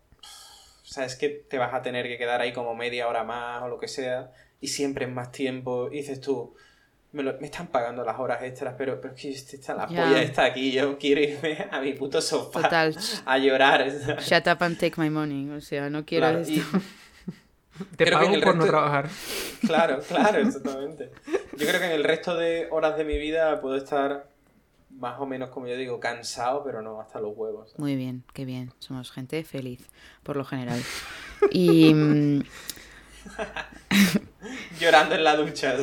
[0.83, 3.79] sabes que te vas a tener que quedar ahí como media hora más o lo
[3.79, 6.55] que sea y siempre es más tiempo y dices tú
[7.15, 10.03] me, lo- me están pagando las horas extras pero, pero es que está la Ya.
[10.03, 12.95] polla está aquí yo quiero irme a mi puto sofá Total.
[13.25, 13.89] a llorar
[14.21, 15.49] Shut up and take my money.
[15.49, 16.53] O sea, no quiero Claro, esto.
[16.53, 16.63] y-
[17.97, 19.09] Te Creo pago por no trabajar.
[19.65, 21.11] Claro, claro, exactamente.
[21.57, 24.29] Yo creo que en el resto de horas de mi vida puedo estar
[24.97, 27.73] más o menos, como yo digo, cansado, pero no hasta los huevos.
[27.77, 28.71] Muy bien, qué bien.
[28.79, 29.81] Somos gente feliz,
[30.23, 30.81] por lo general.
[31.51, 32.43] Y mm,
[34.79, 35.75] Llorando en la ducha.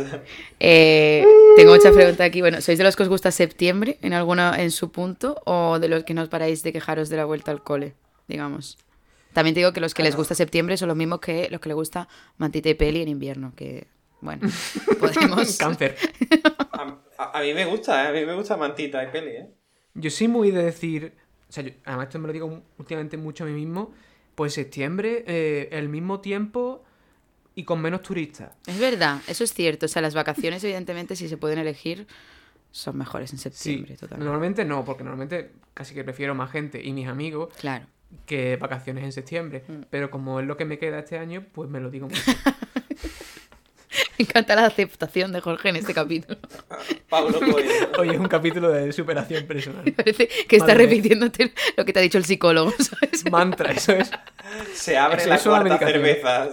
[0.60, 1.24] eh,
[1.56, 2.40] tengo mucha pregunta aquí.
[2.40, 5.88] Bueno, ¿sois de los que os gusta septiembre en alguna en su punto o de
[5.88, 7.94] los que no os paráis de quejaros de la vuelta al cole,
[8.28, 8.78] digamos?
[9.32, 11.68] También te digo que los que les gusta septiembre son los mismos que los que
[11.70, 13.86] les gusta mantita y peli en invierno, que
[14.20, 14.46] bueno,
[15.00, 15.96] podemos Cáncer.
[16.72, 18.08] A, a- a mí me gusta, ¿eh?
[18.08, 19.46] A mí me gusta Mantita y peli, ¿eh?
[19.94, 21.12] Yo soy muy de decir,
[21.48, 23.92] o sea, yo- además esto me lo digo últimamente mucho a mí mismo,
[24.34, 26.84] pues septiembre, eh, el mismo tiempo
[27.54, 28.50] y con menos turistas.
[28.66, 29.86] Es verdad, eso es cierto.
[29.86, 32.06] O sea, las vacaciones, evidentemente, si se pueden elegir,
[32.70, 34.24] son mejores en Sí, septiembre, totalmente.
[34.24, 37.86] normalmente no, porque normalmente casi que prefiero más gente y mis amigos Claro.
[38.26, 39.64] que vacaciones en septiembre.
[39.68, 39.82] Mm.
[39.90, 42.22] Pero como es lo que me queda este año, pues me lo digo mucho.
[44.18, 46.38] Me encanta la aceptación de Jorge en este capítulo.
[47.10, 47.38] Pablo.
[47.98, 49.84] Hoy es un capítulo de superación personal.
[49.92, 50.96] Parece que está Madre mía.
[50.96, 53.30] repitiéndote lo que te ha dicho el psicólogo, ¿sabes?
[53.30, 54.10] Mantra, eso es.
[54.74, 56.48] Se abre Eso la cuarta cerveza.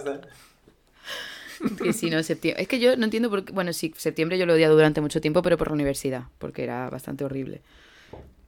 [1.82, 2.62] Que si no, septiembre.
[2.62, 3.52] Es que yo no entiendo por qué.
[3.52, 6.62] Bueno, sí, septiembre yo lo he odiado durante mucho tiempo, pero por la universidad, porque
[6.64, 7.62] era bastante horrible.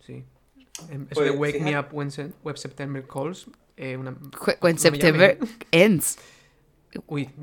[0.07, 0.25] Sí.
[0.90, 3.46] Em, Eso Pues, de Wake Me Up When, Se- When September Calls.
[3.77, 4.14] eh, una...
[4.61, 5.53] When September llame.
[5.70, 6.18] ends.
[7.07, 7.29] Uy.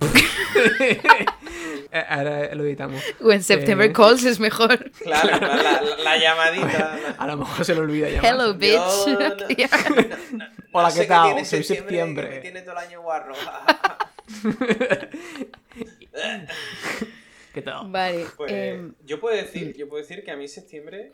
[1.92, 3.02] Eh, Ahora lo editamos.
[3.20, 4.92] When September Eh, calls es mejor.
[4.92, 7.00] Claro, la, la- la llamadita.
[7.02, 8.32] la- A lo mejor se le olvida llamar.
[8.32, 9.08] Hello, bitch.
[9.08, 11.46] Yo no- no- no Hola, ¿qué tal?
[11.48, 12.30] Soy que septiembre.
[12.30, 13.34] Me tiene todo el año guarro.
[17.54, 17.90] ¿Qué tal?
[17.92, 18.26] Vale.
[18.38, 21.14] Pues em, yo puedo decir, yo puedo decir que a mí septiembre,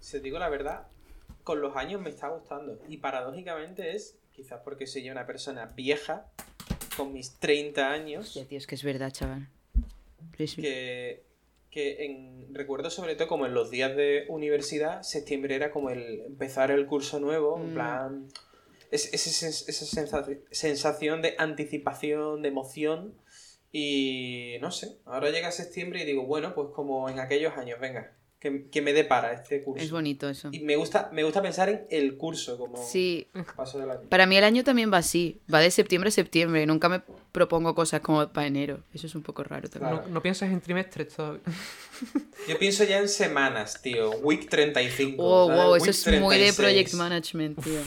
[0.00, 0.86] si os digo la verdad,
[1.44, 2.78] con los años me está gustando.
[2.88, 6.26] Y paradójicamente es, quizás porque soy yo una persona vieja,
[6.96, 9.48] con mis 30 años, hostia, tío, es que es verdad, chaval.
[10.36, 11.22] Que,
[11.70, 16.20] que en, recuerdo sobre todo como en los días de universidad, septiembre era como el
[16.26, 17.74] empezar el curso nuevo, en Mm.
[17.74, 18.28] plan...
[18.90, 23.14] es- ese sens- esa sensaci- sensación de anticipación, de emoción.
[23.72, 28.12] Y no sé, ahora llega septiembre y digo, bueno, pues como en aquellos años, venga,
[28.38, 29.84] que, que me depara este curso.
[29.84, 30.48] Es bonito eso.
[30.52, 34.08] Y me gusta, me gusta pensar en el curso como Sí, paso del año.
[34.08, 35.40] para mí el año también va así.
[35.52, 36.64] Va de septiembre a septiembre.
[36.64, 38.82] Nunca me propongo cosas como para enero.
[38.94, 39.92] Eso es un poco raro también.
[39.94, 40.06] Claro.
[40.08, 41.40] No, no piensas en trimestres todavía.
[42.48, 44.10] Yo pienso ya en semanas, tío.
[44.20, 45.16] Week 35.
[45.22, 45.64] Oh, ¿sabes?
[45.64, 46.56] wow, eso Week es muy de 36.
[46.56, 47.80] project management, tío.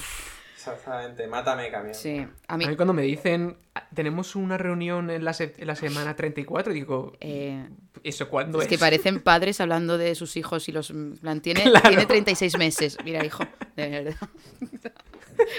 [0.59, 1.95] Exactamente, mátame camión.
[1.95, 2.67] Sí, a A mí...
[2.67, 6.73] mí cuando me dicen, "Ah, tenemos una reunión en la, se- en la semana 34,
[6.73, 7.65] digo, eh,
[8.03, 8.69] ¿eso cuándo es es?
[8.69, 10.89] que parecen padres hablando de sus hijos y los...
[10.89, 11.87] en plan, tiene, Claro.
[11.87, 12.97] tiene 36 meses.
[13.05, 13.45] Mira, hijo,
[13.77, 14.15] de verdad.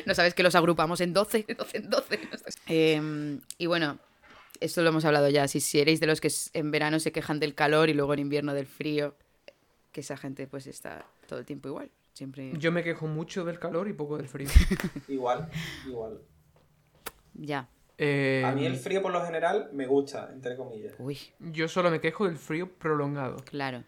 [0.05, 2.19] No sabes que los agrupamos en 12, 12 en 12.
[2.69, 3.99] Eh, y bueno,
[4.61, 5.49] esto lo hemos hablado ya.
[5.49, 8.19] Si, si erais de los que en verano se quejan del calor y luego en
[8.19, 9.15] invierno del frío,
[9.93, 11.91] que esa gente pues está todo el tiempo igual.
[12.12, 12.53] Siempre...
[12.59, 14.49] Yo me quejo mucho del calor y poco del frío.
[15.09, 15.49] Igual,
[15.87, 16.20] igual.
[17.35, 17.68] Ya.
[17.99, 20.94] Eh, A mí el frío por lo general me gusta, entre comillas.
[20.99, 23.37] Uy, Yo solo me quejo del frío prolongado.
[23.44, 23.85] claro.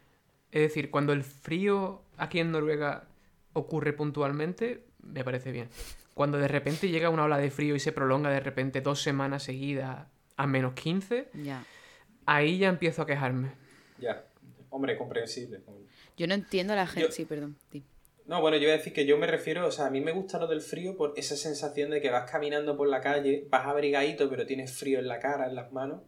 [0.51, 3.07] Es decir, cuando el frío aquí en Noruega
[3.53, 5.67] ocurre puntualmente, me parece bien.
[6.13, 9.41] Cuando de repente llega una ola de frío y se prolonga de repente dos semanas
[9.41, 10.05] seguidas
[10.37, 11.65] a menos 15, Ya.
[12.27, 13.51] ahí ya empiezo a quejarme.
[13.99, 14.23] Ya.
[14.69, 15.59] Hombre, comprensible.
[16.17, 17.07] Yo no entiendo a la gente...
[17.09, 17.57] Yo- Sí, perdón.
[17.71, 17.83] di.
[18.33, 20.11] No, bueno, yo voy a decir que yo me refiero, o sea, a mí me
[20.11, 23.67] gusta lo del frío por esa sensación de que vas caminando por la calle, vas
[23.67, 26.01] abrigadito, pero tienes frío en la cara, en las manos,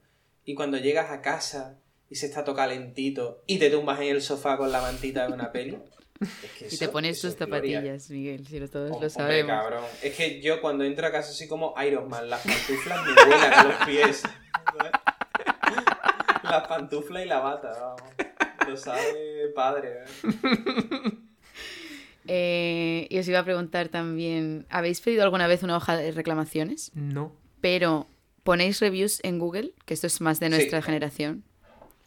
[0.44, 1.78] y cuando llegas a casa
[2.10, 5.34] y se está todo calentito y te tumbas en el sofá con la mantita de
[5.34, 5.78] una peli.
[6.20, 9.62] es que Y te pones tus zapatillas, Miguel, si lo todos lo sabemos.
[9.62, 9.84] cabrón.
[10.02, 13.54] Es que yo cuando entro a casa soy como Iron Man, las pantuflas me vuelan
[13.54, 14.24] a los pies.
[16.44, 18.02] Las pantuflas y la bata, vamos.
[18.68, 20.04] Lo sabe padre.
[20.04, 21.12] ¿eh?
[22.28, 26.92] Eh, y os iba a preguntar también, ¿habéis pedido alguna vez una hoja de reclamaciones?
[26.96, 27.34] No.
[27.62, 28.08] Pero
[28.44, 30.86] ponéis reviews en Google, que esto es más de nuestra Sí.
[30.86, 31.44] generación.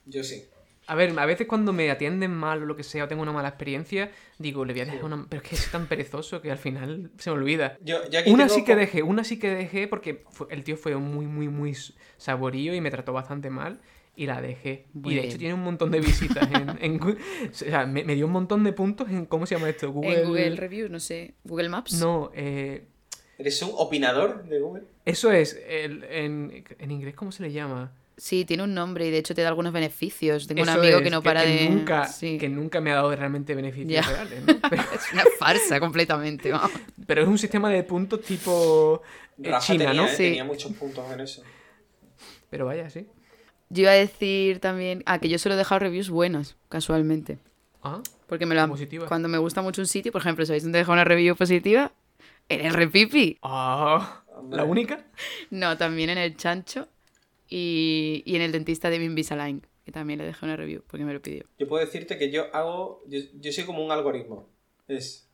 [0.07, 0.45] Yo sí.
[0.87, 3.33] A ver, a veces cuando me atienden mal o lo que sea, o tengo una
[3.33, 5.27] mala experiencia, digo, le voy a dejar una...
[5.29, 7.77] Pero es que soy tan perezoso que al final se me olvida.
[7.83, 10.65] Yo, yo aquí Una tengo sí que dejé, una sí que dejé porque fue- el
[10.65, 11.77] tío fue muy, muy, muy
[12.17, 13.81] saborío y me trató bastante mal
[14.19, 14.87] y la dejé.
[14.93, 15.31] Muy y de bien.
[15.31, 16.49] hecho tiene un montón de visitas
[16.81, 17.17] en, O
[17.53, 19.27] sea, me, me dio un montón de puntos en...
[19.27, 19.93] ¿Cómo se llama esto?
[19.93, 20.21] Google...
[20.23, 21.95] En Google Reviews, no sé, Google Maps.
[21.95, 22.85] No, eh,
[23.39, 24.83] ¿Eres un opinador de Google?
[25.05, 27.93] eso es, el- en, en inglés, ¿cómo se le llama?
[28.17, 30.49] Sí, tiene un nombre y de hecho te da algunos beneficios.
[30.49, 31.69] Tengo un Eso amigo es, que no para de...
[31.71, 32.37] Nunca, Sí.
[32.37, 34.03] Que nunca me ha dado realmente beneficios Ya.
[34.03, 34.59] reales, ¿no?
[34.69, 36.51] Pero, Es una farsa completamente.
[36.51, 36.73] vamos.
[37.07, 39.03] pero es un sistema de puntos tipo
[39.41, 40.09] eh, Rafa China, tenía, ¿no?
[40.09, 40.23] eh, Sí.
[40.25, 41.45] tenía muchos puntos en eso.
[42.51, 43.07] Pero vaya, sí.
[43.71, 45.03] Yo iba a decir también...
[45.07, 47.39] Ah, que yo solo he dejado reviews buenas, casualmente.
[47.83, 48.73] Ah, Porque me lo han-.
[49.07, 51.93] Cuando me gusta mucho un sitio, por ejemplo, ¿sabéis dónde he dejado una review positiva?
[52.49, 53.39] En el Repipi.
[53.43, 55.05] ah, ¿La única?
[55.51, 56.89] No, también en el Chancho
[57.49, 61.13] y, y en el dentista de Invisalign, que también le dejé una review porque me
[61.13, 61.45] lo pidió.
[61.59, 63.03] Yo puedo decirte que yo hago.
[63.09, 64.49] Yo, yo soy como un algoritmo.
[64.87, 65.29] Es.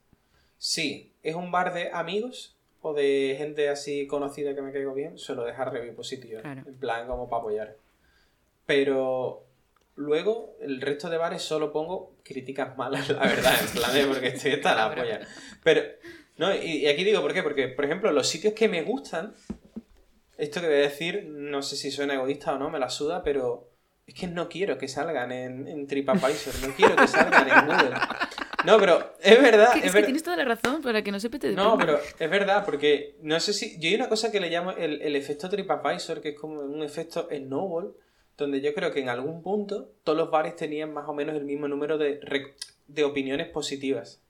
[0.59, 5.19] Si es un bar de amigos o de gente así conocida que me caigo bien,
[5.19, 6.41] suelo dejar review positiva.
[6.41, 6.63] Claro.
[6.67, 7.77] En plan, como para apoyar.
[8.67, 9.41] Pero.
[9.97, 14.27] Luego, el resto de bares solo pongo críticas malas, la verdad, en plan de porque
[14.27, 15.21] estoy hasta la polla.
[15.63, 15.83] Pero,
[16.37, 19.35] no, y, y aquí digo por qué, porque, por ejemplo, los sitios que me gustan,
[20.37, 23.23] esto que voy a decir, no sé si suena egoísta o no, me la suda,
[23.23, 23.71] pero
[24.05, 27.97] es que no quiero que salgan en, en TripAdvisor, no quiero que salgan en Google.
[28.67, 31.21] No, pero es verdad, Es, es, que ver- tienes toda la razón para que no
[31.21, 33.79] se pete de No, pero es verdad, porque no sé si.
[33.79, 36.83] Yo hay una cosa que le llamo el, el efecto TripAdvisor, que es como un
[36.83, 37.95] efecto snowball,
[38.37, 41.45] donde yo creo que en algún punto todos los bares tenían más o menos el
[41.45, 42.55] mismo número de, rec-
[42.89, 44.21] de opiniones positivas.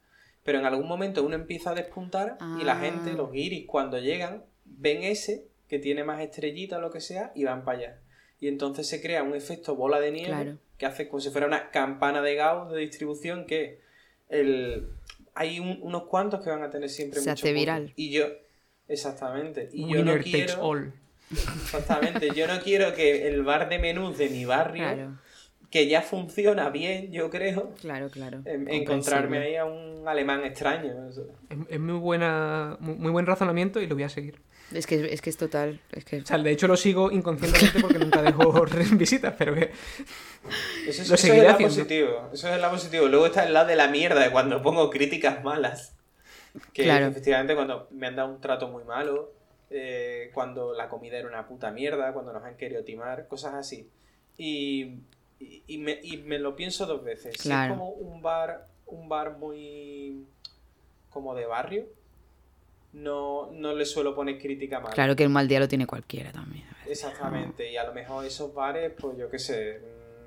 [0.43, 2.81] Pero en algún momento uno empieza a despuntar y la Ah.
[2.81, 7.33] gente, los guiris, cuando llegan, ven ese que tiene más estrellitas o lo que sea
[7.35, 7.99] y van para allá.
[8.41, 10.59] Y entonces se crea un efecto bola de nieve Claro.
[10.77, 13.81] que hace como si fuera una campana de Gauss de distribución que
[14.29, 14.87] el,
[15.35, 17.93] hay un- unos cuantos que van a tener siempre Se muchos hace viral.
[17.97, 18.27] Y yo,
[18.89, 19.71] exactamente.
[19.73, 20.93] Y yo no takes quiero, all.
[21.31, 25.19] Exactamente, yo no quiero que el bar de menús de mi barrio, Claro,
[25.71, 28.43] que ya funciona bien, yo creo, claro, claro.
[28.45, 31.09] en- encontrarme ahí a un alemán extraño.
[31.09, 31.21] Es,
[31.69, 34.41] es muy buena, muy, muy buen razonamiento y lo voy a seguir.
[34.73, 35.81] Es que, es que es total.
[35.93, 36.21] Es que...
[36.21, 39.71] O sea, de hecho lo sigo inconscientemente porque nunca dejo visitas, pero que
[40.87, 41.75] Eso, es- Lo eso es seguiré el lado haciendo.
[41.77, 42.31] positivo.
[42.33, 43.07] Eso es el lado positivo.
[43.09, 45.97] Luego está el lado de la mierda de cuando pongo críticas malas.
[46.73, 47.07] Que Claro.
[47.09, 49.33] efectivamente cuando me han dado un trato muy malo,
[49.77, 53.91] eh, cuando la comida era una puta mierda, cuando nos han querido timar, cosas así.
[54.39, 55.01] Y,
[55.41, 57.35] y, y me, y me lo pienso dos veces.
[57.37, 57.75] Si Claro.
[57.75, 60.25] es como un bar, un bar muy
[61.11, 61.87] como de barrio,
[62.93, 64.95] no, no le suelo poner crítica mala.
[64.95, 66.65] Claro que el mal día lo tiene cualquiera también.
[66.69, 66.89] a.
[66.89, 69.81] Exactamente, y a lo mejor esos bares, pues yo qué sé,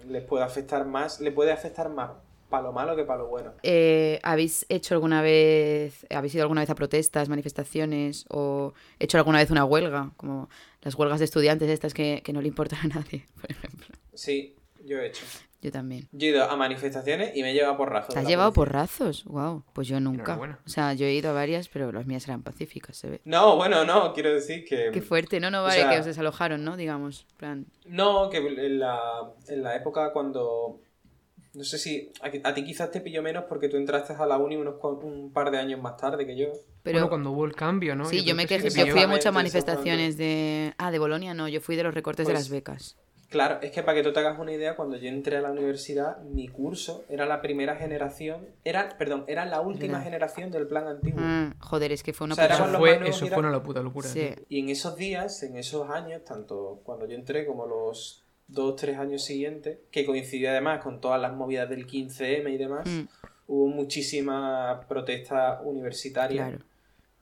[0.06, 2.12] mm, les puede afectar más, le puede afectar más
[2.50, 3.54] para lo malo que para lo bueno.
[3.64, 9.40] Eh, ¿Habéis hecho alguna vez, habéis ido alguna vez a protestas, manifestaciones o hecho alguna
[9.40, 10.12] vez una huelga?
[10.18, 10.50] Como
[10.82, 13.88] las huelgas de estudiantes estas que, que no le importan a nadie, por ejemplo.
[14.14, 14.56] Sí,
[14.86, 15.26] yo he hecho.
[15.60, 16.08] Yo también.
[16.12, 18.14] Yo he ido a manifestaciones y me he llevado porrazos.
[18.14, 19.26] ¿Te has llevado porrazos?
[19.26, 20.40] Wow, pues yo nunca.
[20.66, 23.22] O sea, yo he ido a varias, pero las mías eran pacíficas, se ve.
[23.26, 24.92] No, bueno, no, quiero decir que...
[24.94, 26.78] Qué fuerte, no, no o vale sea- que os desalojaron, ¿no?
[26.78, 27.66] Digamos, en plan.
[27.88, 29.00] No, que en la,
[29.48, 30.80] en la época cuando...
[31.58, 32.12] No sé si...
[32.22, 35.34] A, a ti quizás te pilló menos porque tú entraste a la uni unos, un
[35.34, 36.48] par de años más tarde que yo.
[36.84, 38.06] Pero Bueno, cuando hubo el cambio, ¿no?
[38.06, 40.74] sí, yo me que quejé, sí yo que fui a muchas manifestaciones de...
[40.78, 42.98] Ah, de Bolonia no, yo fui de los recortes de Pues- las becas.
[43.30, 45.52] Claro, es que para que tú te hagas una idea, cuando yo entré a la
[45.52, 50.88] universidad, mi curso era la primera generación, era, perdón, era la última generación del plan
[50.88, 51.20] antiguo.
[51.22, 53.62] Ah, joder, es que fue una O sea, puta- éramos Eso fue, eso fue una
[53.62, 54.08] puta locura.
[54.08, 54.30] Sí.
[54.48, 58.98] Y en esos días, en esos años, tanto cuando yo entré como los dos, tres
[58.98, 63.08] años siguientes, que coincidía además con todas las movidas del 15M y demás, Mm,
[63.48, 66.48] hubo muchísima protesta universitaria.
[66.48, 66.64] claro.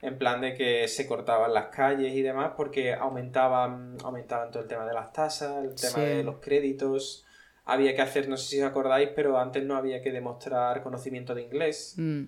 [0.02, 4.70] En plan de que se cortaban las calles y demás porque aumentaban, aumentaban todo el
[4.70, 6.02] tema de las tasas, el tema Sí.
[6.02, 7.26] de los créditos.
[7.64, 11.34] Había que hacer, no sé si os acordáis, pero antes no había que demostrar conocimiento
[11.34, 11.96] de inglés.
[11.98, 12.26] Mm,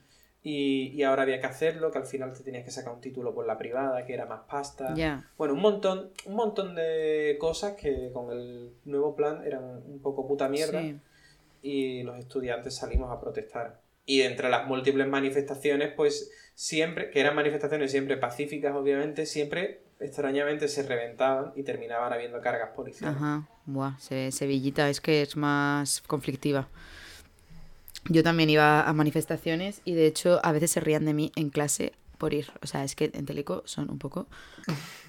[0.50, 3.34] Y, y ahora había que hacerlo, que al final te tenías que sacar un título
[3.36, 4.94] por la privada, que era más pasta.
[4.96, 5.30] ya.
[5.38, 10.26] Bueno, un montón, un montón de cosas que con el nuevo plan eran un poco
[10.26, 10.98] puta mierda Sí.
[11.62, 13.82] y los estudiantes salimos a protestar.
[14.06, 20.70] Y entre las múltiples manifestaciones, pues siempre, que eran manifestaciones siempre pacíficas, obviamente, siempre extrañamente
[20.70, 23.18] se reventaban y terminaban habiendo cargas policiales.
[23.18, 26.70] Ajá, buah, Se- Sevillita es que es más conflictiva.
[28.10, 31.50] Yo también iba a manifestaciones y de hecho a veces se rían de mí en
[31.50, 32.48] clase por ir.
[32.62, 34.28] O sea, es que en Teleco son un poco...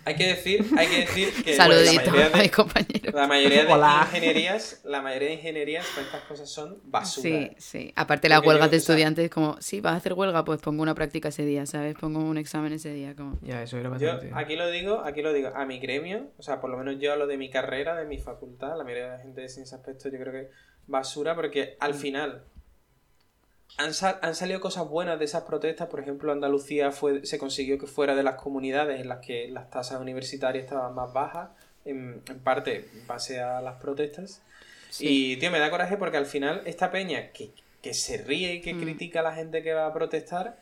[0.04, 3.12] Hay que decir, hay que decir que bueno, la Saludito mayoría a de, mi compañero.
[3.12, 4.00] la mayoría de Hola.
[4.06, 7.28] ingenierías, la mayoría de ingenierías, pues estas cosas son basura.
[7.28, 7.92] Sí, sí.
[7.94, 10.94] Aparte las huelgas yo, de estudiantes, como, sí, vas a hacer huelga, pues pongo una
[10.94, 11.94] práctica ese día, ¿sabes?
[11.94, 13.38] Pongo un examen ese día, como...
[13.42, 14.30] Ya, eso era Yo bastante.
[14.34, 17.12] aquí lo digo, aquí lo digo, a mi gremio, o sea, por lo menos yo
[17.12, 19.62] a lo de mi carrera, de mi facultad, la mayoría de la gente de ese
[19.62, 20.50] aspecto yo creo que
[20.86, 22.44] basura porque al final
[23.76, 27.78] han, sal- han salido cosas buenas de esas protestas, por ejemplo, Andalucía fue, se consiguió
[27.78, 31.50] que fuera de las comunidades en las que las tasas universitarias estaban más bajas,
[31.84, 34.42] en, en parte en base a las protestas.
[35.00, 37.50] Y, tío, me da coraje porque al final esta peña que,
[37.82, 38.80] que se ríe y que Mm.
[38.80, 40.58] critica a la gente que va a protestar,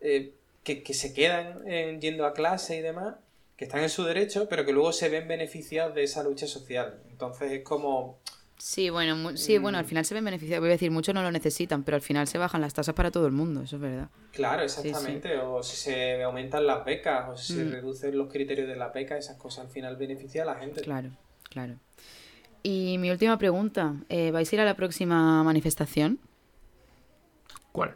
[0.00, 3.16] eh, que, que se quedan eh, yendo a clase y demás,
[3.56, 6.98] que están en su derecho, pero que luego se ven beneficiados de esa lucha social.
[7.10, 8.18] Entonces es como...
[8.66, 10.62] Sí, bueno, sí, bueno, al final se ven beneficiados.
[10.62, 13.10] Voy a decir, muchos no lo necesitan, pero al final se bajan las tasas para
[13.10, 14.08] todo el mundo, eso es verdad.
[14.32, 14.88] Claro, sí.
[14.88, 15.36] exactamente.
[15.36, 17.72] O si se aumentan las becas, o si se Mm.
[17.72, 20.80] reducen los criterios de la beca, esas cosas al final benefician a la gente.
[20.80, 21.10] Claro,
[21.50, 21.74] claro.
[22.62, 26.18] Y mi última pregunta, eh, ¿vais a ir a la próxima manifestación?
[27.70, 27.94] ¿Cuál?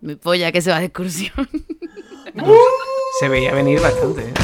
[0.00, 1.32] Mi polla que se va de excursión.
[3.18, 4.34] Se veía venir bastante, ¿eh?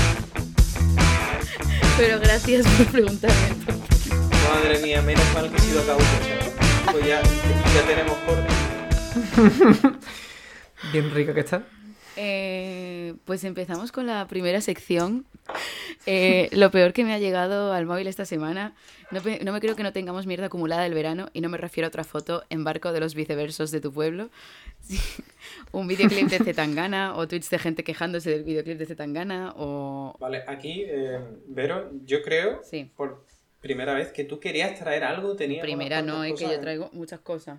[1.96, 3.36] pero gracias por preguntarme.
[4.58, 6.04] Madre mía, menos mal que he sido cauto.
[6.90, 8.52] Pues ya, ya tenemos corte.
[10.92, 11.62] Bien rica que está.
[12.16, 15.26] Eh, pues empezamos con la primera sección.
[16.06, 18.74] Eh, lo peor que me ha llegado al móvil esta semana.
[19.12, 21.88] No, me creo que no tengamos mierda acumulada del verano y no me refiero a
[21.88, 24.28] otra foto en barco de los viceversos de tu pueblo.
[24.80, 24.98] Sí,
[25.70, 30.16] Un videoclip de Zetangana o tweets de gente quejándose del videoclip de Zetangana o...
[30.18, 32.90] Vale, aquí, eh, Vero, yo creo, Sí.
[32.96, 33.24] por
[33.60, 37.20] primera vez, que tú querías traer algo, tenías Primera no, es que yo traigo muchas
[37.20, 37.58] cosas.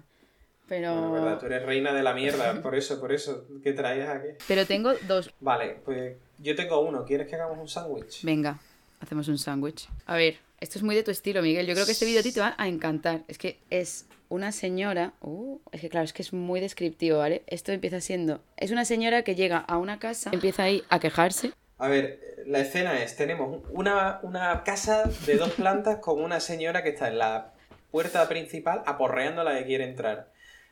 [0.67, 0.93] Pero...
[0.93, 4.29] Bueno, verdad, tú eres reina de la mierda, por eso, por eso, ¿qué traías aquí?
[4.47, 5.33] Pero tengo dos.
[5.39, 8.23] Vale, pues yo tengo uno, ¿quieres que hagamos un sándwich?
[8.23, 8.59] Venga,
[8.99, 9.89] hacemos un sándwich.
[10.05, 11.65] A ver, esto es muy de tu estilo, Miguel.
[11.65, 13.23] Yo creo que este vídeo a ti te va a encantar.
[13.27, 15.13] Es que es una señora...
[15.21, 17.43] Uh, es que claro, es que es muy descriptivo, ¿vale?
[17.47, 18.41] Esto empieza siendo...
[18.57, 21.53] Es una señora que llega a una casa, empieza ahí a quejarse.
[21.81, 26.83] A ver, la escena es, tenemos una, una casa de dos plantas con una señora
[26.83, 27.53] que está en la
[27.89, 30.27] puerta principal aporreando a la que quiere entrar.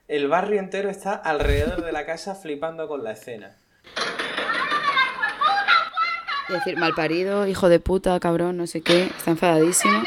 [0.10, 3.56] El barrio entero está alrededor de la casa flipando con la escena.
[6.50, 9.04] Y decir, malparido, hijo de puta, cabrón, no sé qué.
[9.04, 10.04] Está enfadadísimo.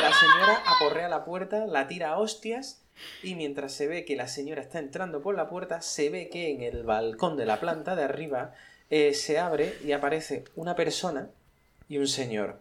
[0.00, 2.84] La señora aporrea la puerta, la tira a hostias
[3.24, 6.52] y mientras se ve que la señora está entrando por la puerta, se ve que
[6.52, 8.52] en el balcón de la planta de arriba
[8.90, 11.28] eh, se abre y aparece una persona
[11.88, 12.60] y un señor.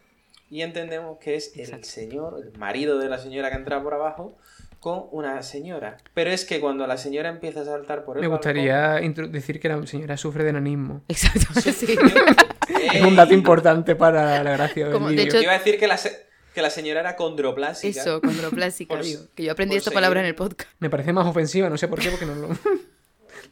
[0.49, 4.37] Y entendemos que es el señor, el marido de la señora que entra por abajo,
[4.79, 5.97] con una señora.
[6.13, 9.27] Pero es que cuando la señora empieza a saltar por el Me balcón, gustaría intro-
[9.27, 11.01] decir que la señora sufre de enanismo.
[11.07, 11.95] Exacto, sí.
[12.93, 15.79] Es un dato importante para la gracia del Como, de hecho- Yo iba a decir
[15.79, 17.99] que la, se- que la señora era condroplásica.
[17.99, 19.21] Eso, condroplásica, Por- digo.
[19.35, 20.35] Que yo aprendí esta palabra en seguir.
[20.41, 20.69] el podcast.
[20.79, 22.49] Me parece más ofensiva, no sé por qué, porque no lo...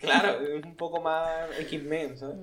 [0.04, 1.26] Claro, es un poco más
[1.60, 2.36] X-Men, ¿sabes?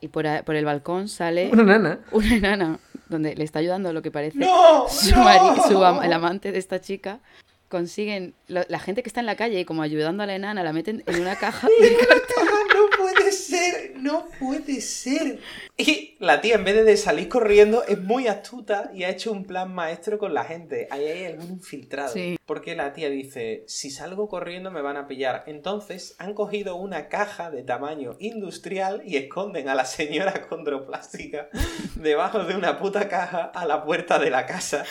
[0.00, 2.00] Y por, a- por el balcón sale Una nana.
[2.10, 4.86] una enana donde le está ayudando lo que parece ¡No!
[4.88, 5.24] su, ¡No!
[5.24, 7.20] mari- su am- el amante de esta chica
[7.68, 10.72] consiguen, lo- la gente que está en la calle como ayudando a la enana, la
[10.72, 12.48] meten en una caja de cartón.
[13.34, 15.38] No puede ser, no puede ser.
[15.76, 19.44] Y la tía, en vez de salir corriendo, es muy astuta y ha hecho un
[19.44, 20.86] plan maestro con la gente.
[20.90, 22.12] Ahí hay algún infiltrado.
[22.12, 22.36] Sí.
[22.46, 25.44] Porque la tía dice, si salgo corriendo me van a pillar.
[25.46, 31.48] Entonces han cogido una caja de tamaño industrial y esconden a la señora condroplástica
[31.96, 34.84] debajo de una puta caja a la puerta de la casa.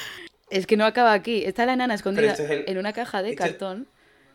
[0.49, 1.43] Es que no acaba aquí.
[1.45, 3.87] Está la enana escondida esto es el- en una caja de cartón.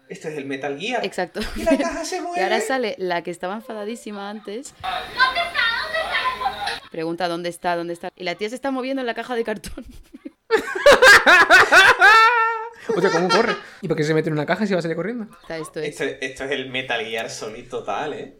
[0.08, 1.04] Esto es el Metal Gear.
[1.04, 1.40] Exacto.
[1.56, 2.42] Y la caja se Y mueve.
[2.42, 4.74] ahora sale la que estaba enfadadísima antes.
[6.90, 8.10] Pregunta dónde está, dónde está.
[8.16, 9.84] Y la tía se está moviendo en la caja de cartón.
[12.96, 13.54] O sea, ¿cómo corre?
[13.82, 15.26] ¿Y por qué se mete en una caja si va a salir corriendo?
[15.42, 15.88] Está esto es.
[15.90, 18.38] Esto, esto es el Metal Gear Solid total, ¿eh?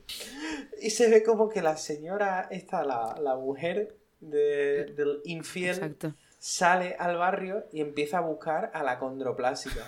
[0.80, 6.14] Y se ve como que la señora, esta, la, la mujer de- del infiel, Exacto.
[6.38, 9.84] sale al barrio y empieza a buscar a la condroplásica.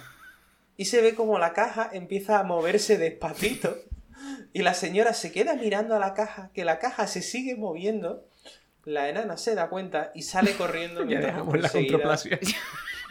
[0.81, 3.77] Y se ve como la caja empieza a moverse despacito.
[4.55, 8.25] Y la señora se queda mirando a la caja, que la caja se sigue moviendo.
[8.85, 11.05] La enana se da cuenta y sale corriendo.
[11.07, 12.41] Ya dejamos la controplasia.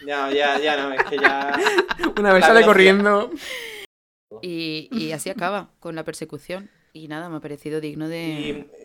[0.04, 1.56] Ya, ya, ya no, es que ya.
[2.18, 2.66] Una vez La sale velocidad.
[2.66, 3.32] corriendo.
[4.42, 6.72] Y, y así acaba con la persecución.
[6.94, 8.18] Y nada, me ha parecido digno de.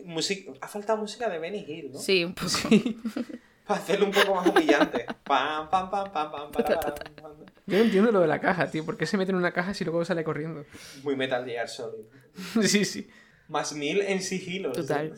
[0.03, 1.97] Y música, ha faltado música de Benny Hill, ¿no?
[1.97, 2.51] Sí, un poco.
[3.65, 5.05] Para hacerlo un poco más humillante.
[5.23, 7.31] Pam, pam, pam, pam, pam, para, pam, pam.
[7.67, 8.85] Yo no entiendo lo de la caja, tío.
[8.85, 10.65] ¿Por qué se mete en una caja si luego sale corriendo?
[11.03, 12.05] Muy Metal Gear Solid.
[12.61, 13.07] Sí, sí.
[13.47, 14.71] Más mil en sigilo.
[14.71, 15.13] Total.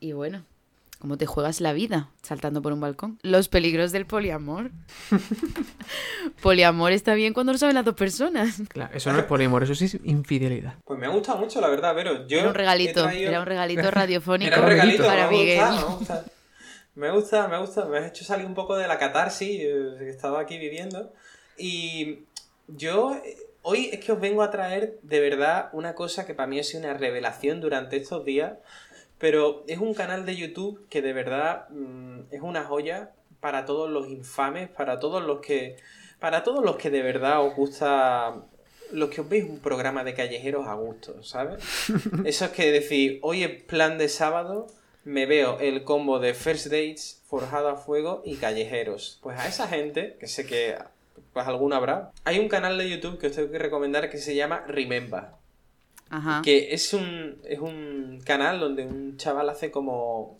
[0.00, 0.42] Y bueno,
[0.98, 3.18] ¿cómo te juegas la vida saltando por un balcón?
[3.22, 4.70] Los peligros del poliamor.
[6.42, 8.62] poliamor está bien cuando lo saben las dos personas.
[8.68, 10.74] Claro, eso no es poliamor, eso sí es infidelidad.
[10.84, 12.38] Pues me ha gustado mucho, la verdad, pero yo.
[12.38, 15.60] Era un regalito, traído- era un regalito radiofónico Era un regalito, para me Miguel.
[15.60, 16.24] gusta, me gusta.
[16.94, 17.86] Me gusta, me gusta.
[17.86, 21.12] Me has hecho salir un poco de la catarsis eh, que estaba aquí viviendo.
[21.56, 22.24] Y
[22.68, 26.46] yo eh, hoy es que os vengo a traer de verdad una cosa que para
[26.46, 28.58] mí ha sido una revelación durante estos días.
[29.18, 33.90] Pero es un canal de YouTube que de verdad mm, es una joya para todos
[33.90, 35.76] los infames, para todos los que.
[36.20, 38.34] Para todos los que de verdad os gusta.
[38.92, 41.64] Los que os veis un programa de callejeros a gusto, ¿sabes?
[42.26, 44.66] Eso es que decir, hoy es plan de sábado,
[45.04, 49.18] me veo el combo de First Dates, Forjado a Fuego y Callejeros.
[49.22, 50.76] Pues a esa gente, que sé que
[51.32, 54.34] pues alguna habrá, hay un canal de YouTube que os tengo que recomendar que se
[54.34, 55.24] llama Remember.
[56.10, 56.42] Ajá.
[56.44, 60.36] Que es un, es un canal donde un chaval hace como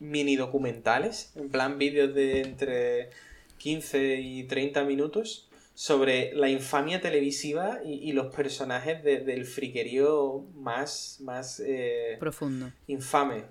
[0.00, 3.10] mini documentales, en plan vídeos de entre
[3.58, 10.44] 15 y 30 minutos, sobre la infamia televisiva y, y los personajes de- del friquerío
[10.56, 12.70] más, más eh, Profundo.
[12.88, 13.44] infame.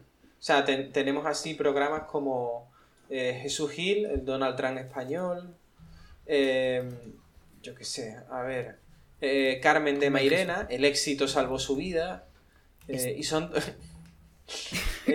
[0.43, 2.69] O sea, ten- tenemos así programas como
[3.09, 5.55] eh, Jesús Gil, el Donald Trump español,
[6.25, 6.83] eh,
[7.61, 8.75] yo qué sé, a ver,
[9.21, 12.25] eh, Carmen de Mairena, El éxito salvó su vida,
[12.89, 13.51] eh, y son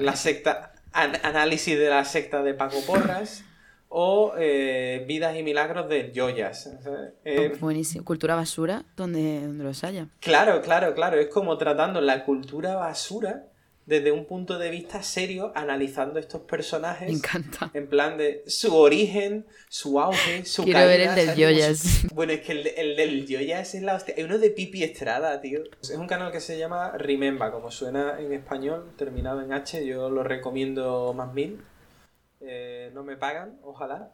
[0.00, 3.44] la secta, an- análisis de la secta de Paco Porras,
[3.88, 6.68] o Vidas y Milagros de Joyas.
[6.82, 7.12] ¿sabes?
[7.24, 8.04] Eh, Buenísimo.
[8.04, 10.08] Cultura basura donde, donde los haya.
[10.20, 11.18] Claro, claro, claro.
[11.18, 13.46] Es como tratando la cultura basura
[13.86, 17.08] desde un punto de vista serio, analizando estos personajes.
[17.08, 17.70] Me encanta.
[17.72, 22.32] En plan de su origen, su auge, su Quiero caída, ver el del su- Bueno,
[22.32, 24.14] es que el, el del Joyas es la hostia.
[24.18, 25.60] Hay uno de Pipi Estrada, tío.
[25.80, 29.86] Es un canal que se llama Remember, como suena en español, terminado en H.
[29.86, 31.62] Yo lo recomiendo más mil.
[32.40, 34.12] Eh, no me pagan, ojalá.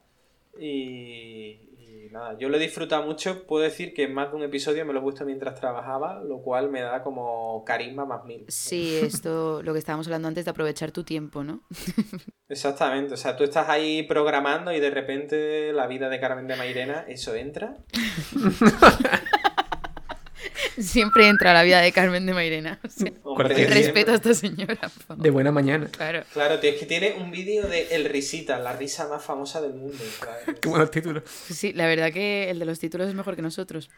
[0.61, 3.47] Y, y nada, yo lo he disfrutado mucho.
[3.47, 6.41] Puedo decir que en más de un episodio me lo he puesto mientras trabajaba, lo
[6.41, 8.45] cual me da como carisma más mil.
[8.49, 11.63] Sí, esto, lo que estábamos hablando antes de aprovechar tu tiempo, ¿no?
[12.49, 16.57] Exactamente, o sea, tú estás ahí programando y de repente la vida de Carmen de
[16.57, 17.77] Mairena, eso entra.
[20.83, 22.79] Siempre entra la vida de Carmen de Mairena.
[22.83, 23.11] O sea,
[23.69, 24.75] respeto a esta señora.
[24.77, 25.23] por favor.
[25.23, 25.89] De buena mañana.
[25.91, 26.25] Claro.
[26.33, 29.75] Claro, tío, es que tiene un vídeo de El Risita, la risa más famosa del
[29.75, 29.97] mundo.
[30.61, 31.23] Qué buenos títulos.
[31.27, 33.91] Sí, la verdad que el de los títulos es mejor que nosotros.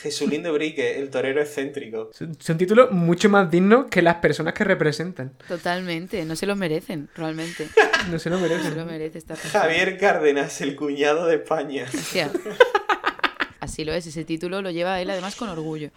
[0.00, 2.10] Jesulín de Brique, el torero excéntrico.
[2.12, 5.32] Son, son títulos mucho más dignos que las personas que representan.
[5.48, 6.24] Totalmente.
[6.24, 7.68] No se lo merecen, realmente.
[8.10, 8.86] No se lo No se lo merecen.
[8.86, 9.64] merece esta persona.
[9.64, 11.86] Javier Cárdenas, el cuñado de España.
[11.92, 12.30] Hostia.
[13.60, 15.90] Así lo es, ese título lo lleva él además con orgullo.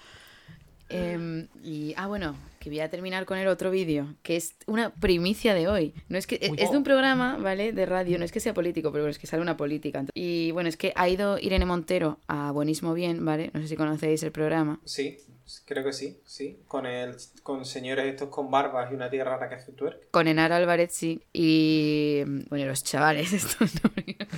[0.90, 4.94] Em, y, ah, bueno, que voy a terminar con el otro vídeo, que es una
[4.94, 5.94] primicia de hoy.
[6.10, 6.58] No es que Uy.
[6.60, 7.72] es de un programa, ¿vale?
[7.72, 10.04] De radio, no es que sea político, pero bueno, es que sale una política.
[10.14, 13.52] Y bueno, es que ha ido Irene Montero a Buenísimo Bien, ¿vale?
[13.54, 14.80] No sé si conocéis el programa.
[14.84, 15.18] Sí,
[15.66, 16.60] creo que sí, sí.
[16.68, 20.10] Con el con señores estos con barbas y una tía rara que hace twerk.
[20.12, 21.22] Con Enar Álvarez, sí.
[21.32, 23.92] Y bueno, los chavales estos, ¿no?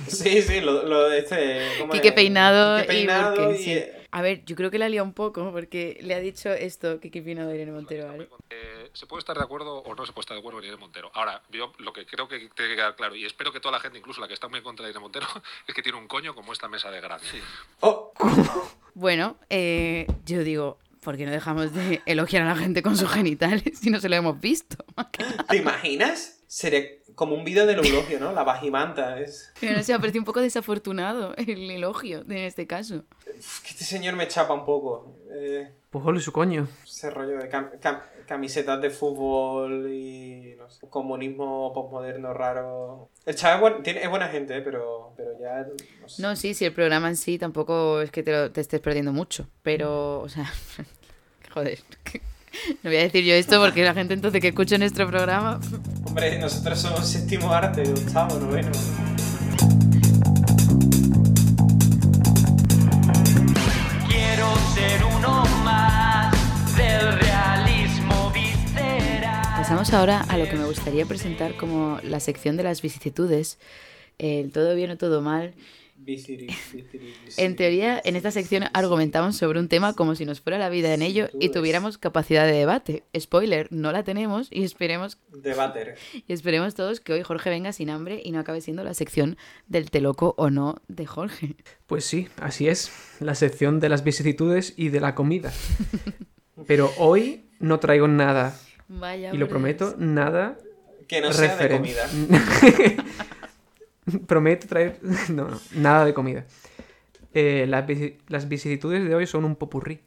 [0.06, 1.60] Sí, sí, lo, lo de este.
[1.80, 2.14] ¿cómo Quique es?
[2.14, 3.82] Peinado, Quique Peinado y, porque, y, sí.
[4.14, 7.22] A ver, yo creo que la lía un poco porque le ha dicho esto Kiki
[7.22, 8.28] Peinado a Irene Montero, ¿vale?
[8.50, 10.78] Eh, se puede estar de acuerdo o no se puede estar de acuerdo con Irene
[10.78, 11.10] Montero.
[11.14, 13.80] Ahora, yo lo que creo que tiene que quedar claro, y espero que toda la
[13.80, 15.26] gente, incluso la que está muy en contra de Irene Montero,
[15.66, 17.24] es que tiene un coño como esta mesa de grande.
[17.80, 18.12] Oh,
[18.92, 23.10] Bueno, eh, yo digo, ¿por qué no dejamos de elogiar a la gente con sus
[23.10, 24.76] genitales si no se lo hemos visto?
[25.48, 26.42] ¿Te imaginas?
[26.46, 28.32] Sería como un vídeo del eulogio, ¿no?
[28.32, 29.20] La vajimanta.
[29.20, 29.52] Es...
[29.60, 33.04] Pero no sé, me parece un poco desafortunado el elogio en este caso.
[33.24, 35.16] Que este señor me chapa un poco.
[35.34, 36.68] Eh, Pues ole su coño.
[36.84, 43.08] ese rollo de cam- cam- camisetas de fútbol y no sé, comunismo postmoderno raro.
[43.26, 45.66] El chaval es, buen- tiene- es buena gente, eh, pero, pero ya
[46.00, 46.22] no sé.
[46.22, 49.12] No, sí, sí, el programa en sí tampoco es que te, lo- te estés perdiendo
[49.12, 50.50] mucho, pero, o sea,
[51.52, 51.78] joder,
[52.82, 55.60] no voy a decir yo esto porque la gente entonces que escucha nuestro programa,
[56.12, 58.70] Hombre, nosotros somos séptimo arte, octavo, noveno.
[64.06, 66.36] Quiero ser uno más
[66.76, 69.54] del realismo visceral.
[69.56, 73.58] pasamos ahora a lo que me gustaría presentar como la sección de las vicisitudes,
[74.18, 75.54] el todo bien o todo mal.
[77.36, 80.92] En teoría, en esta sección argumentamos sobre un tema como si nos fuera la vida
[80.94, 83.04] en ello y tuviéramos capacidad de debate.
[83.18, 85.96] Spoiler, no la tenemos y esperemos Debater.
[86.26, 89.36] Y esperemos todos que hoy Jorge venga sin hambre y no acabe siendo la sección
[89.66, 91.56] del te loco o no de Jorge.
[91.86, 92.90] Pues sí, así es.
[93.20, 95.52] La sección de las vicisitudes y de la comida.
[96.66, 99.32] Pero hoy no traigo nada, Vaya.
[99.32, 100.58] y lo prometo, nada
[101.08, 102.08] Que no sea de comida.
[104.26, 105.00] Prometo traer.
[105.30, 106.46] No, no, nada de comida.
[107.34, 107.84] Eh, las,
[108.28, 110.00] las vicisitudes de hoy son un popurrí.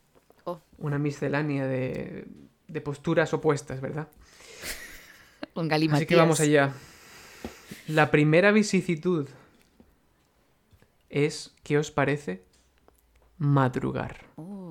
[0.44, 0.62] Oh.
[0.78, 2.28] Una miscelánea de,
[2.68, 4.08] de posturas opuestas, ¿verdad?
[5.56, 6.74] Gali Así que vamos allá.
[7.88, 9.28] La primera vicisitud
[11.10, 12.44] es, ¿qué os parece?
[13.38, 14.26] Madrugar.
[14.36, 14.65] Oh,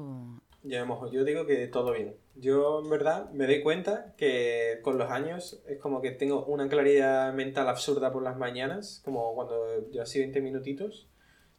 [0.64, 1.10] Ya me mojo.
[1.10, 2.16] Yo digo que todo bien.
[2.36, 6.68] Yo, en verdad, me doy cuenta que con los años es como que tengo una
[6.68, 11.06] claridad mental absurda por las mañanas, como cuando yo así 20 minutitos,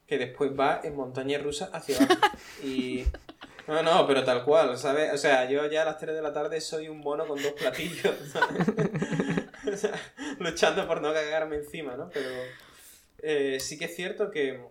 [0.08, 2.16] que después va en montaña rusa hacia abajo.
[2.64, 3.06] Y...
[3.68, 5.14] No, no, pero tal cual, ¿sabes?
[5.14, 7.54] O sea, yo ya a las 3 de la tarde soy un mono con dos
[7.54, 8.68] platillos, ¿sabes?
[9.72, 10.00] O sea,
[10.38, 12.10] luchando por no cagarme encima, ¿no?
[12.14, 12.30] Pero
[13.18, 14.62] eh, sí que es cierto que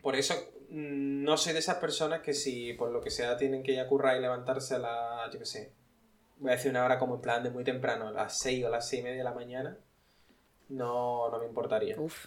[0.00, 0.34] por eso
[0.70, 3.88] no soy de esas personas que si por lo que sea tienen que ir a
[3.88, 5.72] currar y levantarse a la, yo qué sé,
[6.38, 8.70] voy a decir una hora como en plan de muy temprano, a las 6 o
[8.70, 9.78] las 6 y media de la mañana,
[10.68, 11.98] no, no me importaría.
[11.98, 12.26] uf.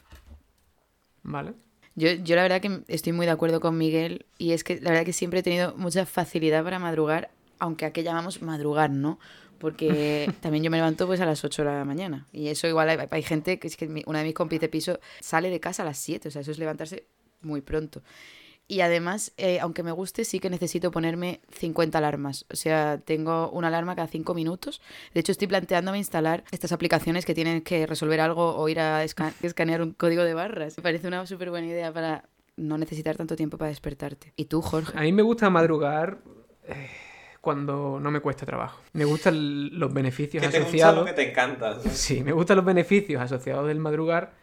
[1.21, 1.53] ¿Vale?
[1.95, 4.91] Yo, yo la verdad que estoy muy de acuerdo con Miguel y es que la
[4.91, 7.29] verdad que siempre he tenido mucha facilidad para madrugar,
[7.59, 9.19] aunque a qué llamamos madrugar, ¿no?
[9.59, 12.87] Porque también yo me levanto pues a las 8 de la mañana y eso igual
[12.89, 15.83] hay, hay gente que es que una de mis compis de piso sale de casa
[15.83, 17.05] a las 7, o sea, eso es levantarse
[17.41, 18.01] muy pronto.
[18.67, 22.45] Y además, eh, aunque me guste, sí que necesito ponerme 50 alarmas.
[22.51, 24.79] O sea, tengo una alarma cada 5 minutos.
[25.15, 29.03] De hecho, estoy planteándome instalar estas aplicaciones que tienen que resolver algo o ir a
[29.03, 30.77] esca- escanear un código de barras.
[30.77, 32.25] Me parece una súper buena idea para
[32.57, 34.33] no necesitar tanto tiempo para despertarte.
[34.35, 34.95] ¿Y tú, Jorge?
[34.95, 36.19] A mí me gusta madrugar
[36.67, 36.89] eh,
[37.41, 38.81] cuando no me cuesta trabajo.
[38.93, 40.99] Me gustan los beneficios Que te gusta asociados.
[40.99, 41.79] lo que te encanta.
[41.89, 44.33] Sí, me gustan los beneficios asociados del madrugar.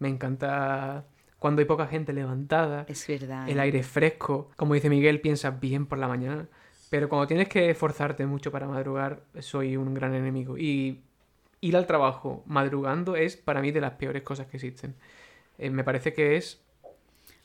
[0.00, 1.06] Me encanta
[1.40, 3.48] cuando hay poca gente levantada, Es verdad.
[3.48, 3.62] el ¿eh?
[3.62, 4.50] aire fresco.
[4.56, 6.46] Como dice Miguel, piensas bien por la mañana.
[6.90, 10.56] Pero cuando tienes que esforzarte mucho para madrugar, soy un gran enemigo.
[10.58, 11.00] Y
[11.60, 14.94] ir al trabajo madrugando es para mí de las peores cosas que existen.
[15.58, 16.60] Eh, me parece que es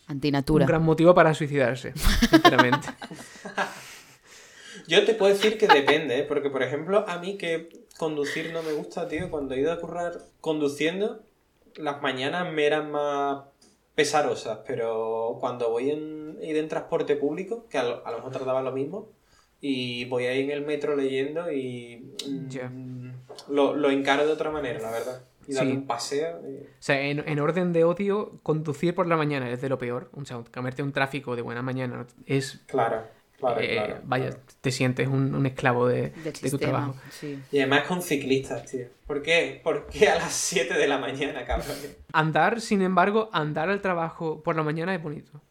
[0.07, 0.65] Antinatura.
[0.65, 1.93] un gran motivo para suicidarse,
[2.29, 2.87] sinceramente.
[4.87, 6.23] Yo te puedo decir que depende, ¿eh?
[6.23, 9.79] porque por ejemplo, a mí que conducir no me gusta, tío, cuando he ido a
[9.79, 11.23] currar conduciendo,
[11.75, 13.45] las mañanas me eran más
[13.95, 18.31] pesarosas, pero cuando voy en, ido en transporte público, que a lo, a lo mejor
[18.33, 19.09] tardaba lo mismo,
[19.61, 23.09] y voy ahí en el metro leyendo y mm,
[23.49, 25.21] lo, lo encaro de otra manera, la verdad.
[25.47, 25.77] Y darle Sí.
[25.77, 26.41] un paseo.
[26.47, 29.77] y- O sea, en, en orden de odio, conducir por la mañana es de lo
[29.77, 30.09] peor.
[30.13, 32.61] O sea, comerte un tráfico de buena mañana es...
[32.67, 33.03] Claro,
[33.39, 33.99] claro, eh, claro.
[34.03, 34.41] vaya, claro.
[34.61, 36.09] te sientes un, un esclavo de,
[36.41, 36.95] de tu trabajo.
[37.11, 37.39] Sí.
[37.51, 38.87] Y además con ciclistas, tío.
[39.07, 39.61] ¿Por qué?
[39.63, 41.75] ¿Por qué a las 7 de la mañana, cabrón?
[42.13, 45.41] Andar, sin embargo, andar al trabajo por la mañana es bonito.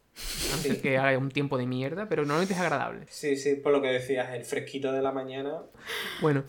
[0.53, 0.77] Aunque Sí.
[0.81, 3.05] que haga un tiempo de mierda, pero normalmente es agradable.
[3.09, 5.53] Sí, sí, por lo que decías, el fresquito de la mañana.
[6.21, 6.43] Bueno,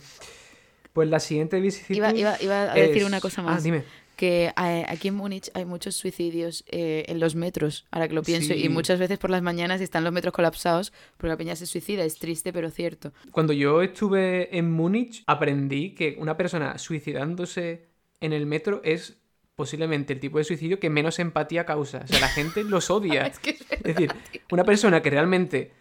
[0.93, 3.63] pues la siguiente vicisitud Iba, iba, iba a decir es- una cosa Ah, más.
[3.63, 3.83] dime.
[4.17, 8.23] Que eh, aquí en Múnich hay muchos suicidios eh, en los metros, ahora que lo
[8.23, 8.65] pienso, Sí.
[8.65, 12.03] y muchas veces por las mañanas están los metros colapsados porque la peña se suicida,
[12.03, 13.13] es triste pero cierto.
[13.31, 17.85] Cuando yo estuve en Múnich, aprendí que una persona suicidándose
[18.19, 19.17] en el metro es
[19.55, 22.01] posiblemente el tipo de suicidio que menos empatía causa.
[22.03, 23.27] O sea, la gente los odia.
[23.27, 24.11] Es que es Es decir,
[24.51, 25.71] una persona que realmente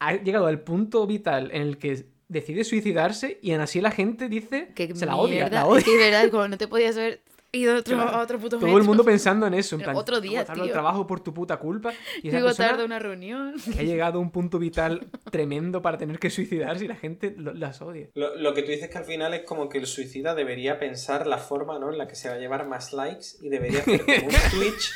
[0.00, 4.28] ha llegado al punto vital en el que decide suicidarse y aún así la gente
[4.28, 5.84] dice que se la odia, la Es odia.
[5.84, 7.20] que de verdad, como no te podías haber
[7.52, 8.10] ido a otro, Claro.
[8.10, 10.68] a otro puto Todo el mundo pensando en eso, en plan, otro día, "Agotarlo el
[10.68, 10.72] tío".
[10.72, 13.54] trabajo por tu puta culpa y esa Llego persona tarde a una reunión.
[13.72, 17.32] que ha llegado a un punto vital tremendo para tener que suicidarse y la gente
[17.38, 18.08] lo- las odia.
[18.14, 21.28] Lo, lo que tú dices que al final es como que el suicida debería pensar
[21.28, 21.92] la forma ¿no?
[21.92, 24.90] en la que se va a llevar más likes y debería hacer como un Twitch,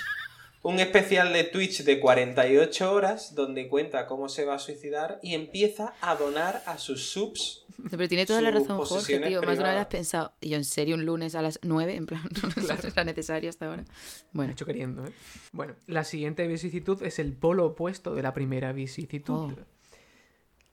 [0.63, 5.35] un especial de Twitch de 48 horas donde cuenta cómo se va a suicidar y
[5.35, 7.65] empieza a donar a sus subs.
[7.91, 9.21] Pero tiene toda la razón, Jorge, tío.
[9.21, 9.87] Más de una vez has privadas.
[9.87, 13.49] pensado, y yo en serio un lunes a las 9, en plan, no era necesario
[13.49, 13.83] hasta ahora.
[13.83, 13.89] Me
[14.33, 15.13] Bueno, he hecho queriendo, ¿eh?
[15.53, 19.53] Bueno, la siguiente vicisitud es el polo opuesto de la primera vicisitud.
[19.53, 19.78] Oh.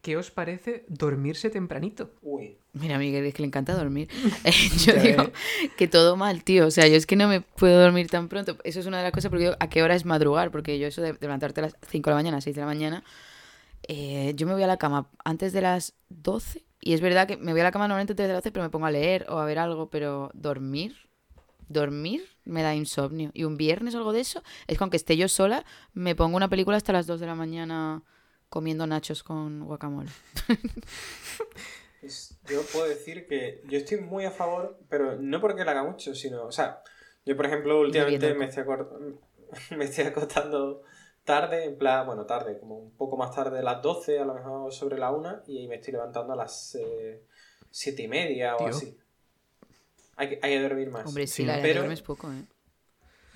[0.05, 2.11] ¿Qué os parece dormirse tempranito?
[2.21, 4.07] Uy, mira, a Miguel es que le encanta dormir.
[4.85, 5.31] Yo Ya digo
[5.77, 6.67] que todo mal, tío.
[6.67, 8.55] O sea, yo es que no me puedo dormir tan pronto.
[8.63, 10.51] Eso es una de las cosas, porque yo, ¿a qué hora es madrugar?
[10.51, 12.67] Porque yo eso de, de levantarte a las 5 de la mañana, 6 de la
[12.67, 13.03] mañana,
[13.87, 16.63] eh, yo me voy a la cama antes de las 12.
[16.81, 18.61] Y es verdad que me voy a la cama normalmente antes de las 12, pero
[18.61, 19.89] me pongo a leer o a ver algo.
[19.89, 20.95] Pero dormir,
[21.67, 23.31] dormir me da insomnio.
[23.33, 26.37] Y un viernes o algo de eso, es que aunque esté yo sola, me pongo
[26.37, 28.03] una película hasta las 2 de la mañana
[28.55, 30.09] comiendo nachos con guacamole.
[32.49, 36.15] yo puedo decir que yo estoy muy a favor, pero no porque lo haga mucho,
[36.15, 36.81] sino, o sea,
[37.25, 38.63] yo por ejemplo últimamente me estoy,
[39.77, 40.83] me estoy acostando
[41.25, 44.35] tarde, en plan, bueno, tarde, como un poco más tarde de las 12, a lo
[44.35, 47.21] mejor sobre la 1, y me estoy levantando a las eh,
[47.71, 48.67] 7 y media o Tío.
[48.67, 48.97] así.
[50.15, 51.05] Hay que, hay que dormir más.
[51.05, 52.43] Hombre, sí, Sí, la pero- duermes poco, ¿eh?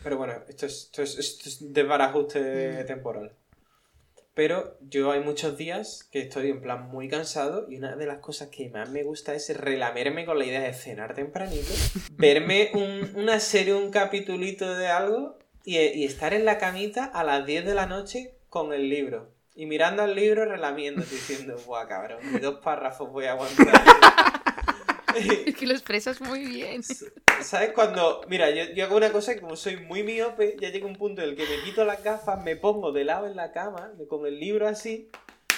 [0.02, 3.34] Pero bueno, esto es, esto es, esto es desbarajuste temporal.
[4.40, 8.20] Pero yo hay muchos días que estoy en plan muy cansado y una de las
[8.20, 11.74] cosas que más me gusta es relamerme con la idea de cenar tempranito,
[12.14, 17.26] verme un- una serie, un capitulito de algo y, y estar en la camita a
[17.26, 19.30] las 10 de la noche con el libro.
[19.56, 23.68] Y mirando al libro relamiendo, diciendo, buah, cabrón, ni dos párrafos voy a aguantar.
[25.46, 26.82] Es que lo expresas muy bien.
[27.42, 27.72] ¿Sabes?
[27.74, 30.96] Cuando, mira, yo, yo hago una cosa que como soy muy miope, ya llega un
[30.96, 33.92] punto en el que me quito las gafas, me pongo de lado en la cama,
[34.08, 35.10] con el libro así,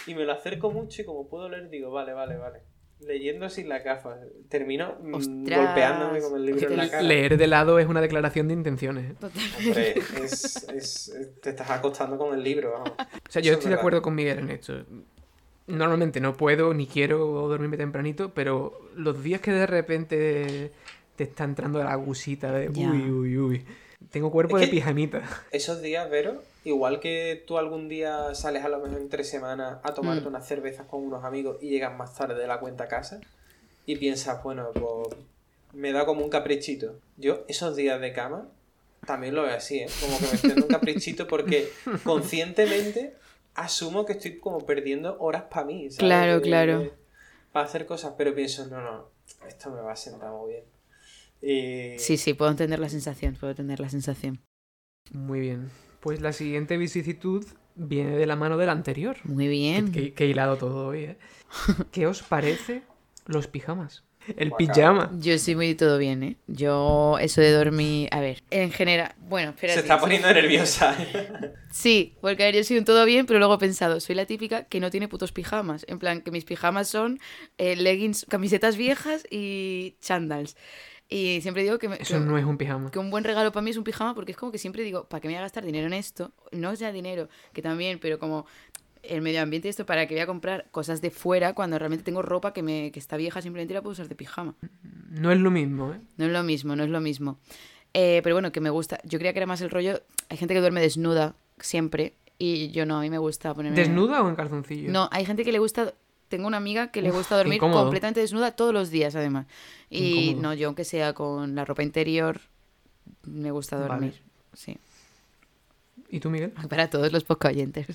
[0.08, 2.60] y me lo acerco mucho y como puedo leer digo, vale, vale, vale.
[3.00, 4.20] Leyendo sin las gafas.
[4.48, 5.58] Termino mm, Ostras.
[5.66, 7.02] golpeándome con el libro en la cara.
[7.02, 9.12] Leer de lado es una declaración de intenciones.
[9.12, 9.16] ¿eh?
[9.66, 9.94] Hombre,
[10.24, 12.92] es, es- es- te estás acostando con el libro, vamos.
[12.92, 14.86] O sea, yo Eso es estoy de acuerdo con Miguel en esto.
[15.72, 17.18] Normalmente no puedo ni quiero
[17.48, 20.72] dormirme tempranito, pero los días que de repente
[21.16, 23.66] te está entrando la gusita de uy, uy, uy.
[24.10, 25.22] Tengo cuerpo Es de pijamita.
[25.52, 29.94] Esos días, Vero, igual que tú algún día sales a lo mejor entre semanas a
[29.94, 30.28] tomarte Mm.
[30.30, 33.22] unas cervezas con unos amigos y llegas más tarde de la cuenta a casa
[33.86, 35.16] y piensas, bueno, pues
[35.74, 36.96] me da como un caprichito.
[37.18, 38.48] Yo esos días de cama
[39.06, 39.88] también lo veo así, ¿eh?
[40.02, 41.70] Como que me estoy dando un caprichito porque
[42.04, 43.14] conscientemente
[43.56, 45.90] asumo que estoy como perdiendo horas para mí.
[45.90, 45.98] ¿sabes?
[46.00, 46.80] Claro, De- claro.
[46.80, 46.94] de-
[47.52, 49.10] Para hacer cosas, pero pienso, no, no,
[49.48, 50.64] esto me va a sentar muy bien.
[51.42, 52.00] Y...
[52.00, 54.40] Sí, sí, puedo entender la sensación, puedo entender la sensación.
[55.12, 55.70] Muy bien.
[56.00, 57.46] Pues la siguiente vicisitud
[57.76, 59.18] viene de la mano de la anterior.
[59.24, 59.92] Muy bien.
[59.92, 61.18] Que, que he hilado todo hoy, ¿eh?
[61.92, 62.84] ¿Qué os parece
[63.26, 64.04] los pijamas?
[64.38, 65.12] El pijama.
[65.20, 66.36] Yo sí muy todo bien, ¿eh?
[66.48, 68.08] Yo, eso de dormir...
[68.12, 69.14] A ver, en general...
[69.20, 69.74] Bueno, espera.
[69.74, 70.96] Se está poniendo nerviosa.
[71.72, 74.26] Sí, porque a ver, yo soy un todo bien, pero luego he pensado, soy la
[74.26, 75.86] típica que no tiene putos pijamas.
[75.88, 77.20] En plan, que mis pijamas son
[77.58, 80.58] eh, leggings, camisetas viejas y chandals.
[81.08, 82.92] Y siempre digo que, me- Eso que- no es un pijama.
[82.92, 85.06] que un buen regalo para mí es un pijama porque es como que siempre digo,
[85.10, 86.32] ¿para qué me voy a gastar dinero en esto?
[86.52, 88.46] No sea dinero, que también, pero como
[89.04, 92.04] el medio ambiente y esto, ¿para que voy a comprar cosas de fuera cuando realmente
[92.04, 94.56] tengo ropa que, me, que está vieja, simplemente la puedo usar de pijama?
[95.10, 96.00] No es lo mismo, ¿eh?
[96.18, 97.38] No es lo mismo, no es lo mismo.
[97.94, 99.00] Eh, pero bueno, que me gusta.
[99.04, 100.02] Yo creía que era más el rollo.
[100.30, 103.78] Hay gente que duerme desnuda siempre y yo no, a mí me gusta ponerme.
[103.78, 104.92] ¿Desnuda o en calzoncillo?
[104.92, 105.94] No, hay gente que le gusta.
[106.30, 109.48] Tengo una amiga que le Uf, gusta dormir completamente desnuda todos los días, además.
[109.90, 110.42] Y incómodo.
[110.42, 112.40] no, yo aunque sea con la ropa interior,
[113.26, 113.88] me gusta Vale.
[113.90, 114.22] dormir.
[114.54, 114.78] Sí.
[116.12, 116.52] ¿Y tú, Miguel?
[116.70, 117.88] Para todos los poco oyentes.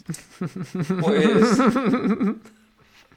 [1.00, 1.58] Pues.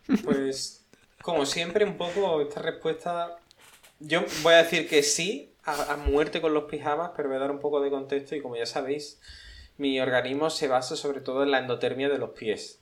[0.24, 0.86] Pues.
[1.22, 3.38] Como siempre, un poco esta respuesta.
[4.00, 7.42] Yo voy a decir que sí, a, a muerte con los pijamas, pero voy a
[7.42, 9.20] dar un poco de contexto y como ya sabéis,
[9.78, 12.80] mi organismo se basa sobre todo en la endotermia de los pies,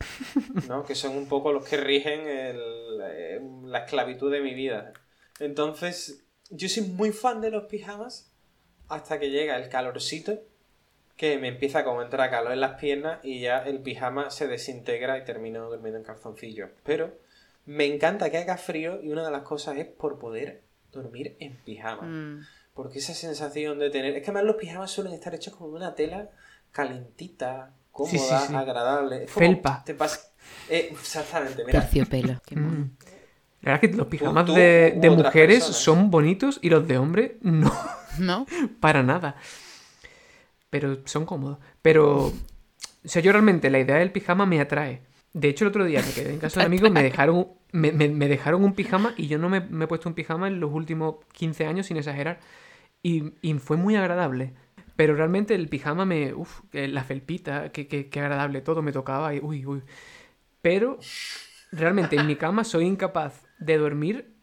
[0.67, 0.85] ¿no?
[0.85, 4.93] Que son un poco los que rigen el- eh, la esclavitud de mi vida.
[5.39, 8.31] Entonces, yo soy muy fan de los pijamas
[8.87, 10.39] hasta que llega el calorcito
[11.17, 14.47] que me empieza como a entrar calor en las piernas y ya el pijama se
[14.47, 16.69] desintegra y termino durmiendo en calzoncillos.
[16.83, 17.17] Pero
[17.65, 20.61] me encanta que haga frío y una de las cosas es por poder
[20.91, 22.03] dormir en pijama.
[22.03, 22.45] Mm.
[22.75, 24.15] Porque esa sensación de tener...
[24.15, 26.29] Es que además los pijamas suelen estar hechos con una tela
[26.71, 28.53] calentita, cómoda, Sí, sí, sí.
[28.55, 29.23] agradable.
[29.23, 29.83] Es como- Felpa.
[29.83, 30.19] Te pasa...
[30.69, 31.81] Eh, exactamente, mira.
[31.81, 32.39] Terciopelo.
[32.45, 32.77] Qué mono.
[32.77, 32.91] Mm.
[33.63, 35.77] La verdad es que los pijamas tú de, mujeres personas.
[35.81, 37.73] son bonitos y los de hombres no,
[38.19, 38.45] ¿No?
[38.79, 39.35] para nada.
[40.69, 41.59] Pero son cómodos.
[41.81, 42.33] Pero, o
[43.05, 45.01] sea, yo realmente la idea del pijama me atrae.
[45.33, 48.27] De hecho, el otro día me quedé en casa de amigos, me dejaron, me, me-
[48.27, 51.17] dejaron un pijama y yo no me, me he puesto un pijama en los últimos
[51.33, 52.39] 15 años, sin exagerar.
[53.03, 54.53] Y, y fue muy agradable.
[54.95, 56.33] Pero realmente el pijama me...
[56.33, 59.39] Uf, la felpita, qué que, que agradable todo, me tocaba y...
[59.41, 59.83] Uy, uy.
[60.61, 60.99] Pero
[61.71, 64.33] realmente en mi cama soy incapaz de dormir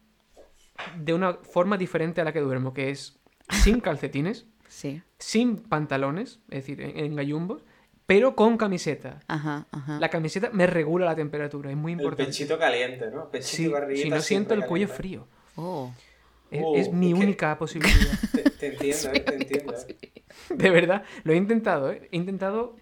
[0.97, 3.19] de una forma diferente a la que duermo, que es
[3.63, 4.45] sin calcetines,
[4.75, 5.01] Sí.
[5.19, 7.63] sin pantalones, es decir, en, en gallumbos,
[8.05, 9.19] pero con camiseta.
[9.27, 9.99] Ajá, ajá.
[9.99, 12.31] La camiseta me regula la temperatura, es muy El importante.
[12.31, 13.29] pechito caliente, ¿no?
[13.31, 14.95] Pechito Sí, si no siento el cuello caliente.
[14.95, 15.27] frío.
[15.55, 15.91] Oh.
[16.51, 17.95] Es, Oh, es mi que- única posibilidad.
[18.31, 19.73] Te, te entiendo, eh, te entiendo.
[20.49, 22.07] De verdad, lo he intentado, ¿eh?
[22.11, 22.75] He intentado...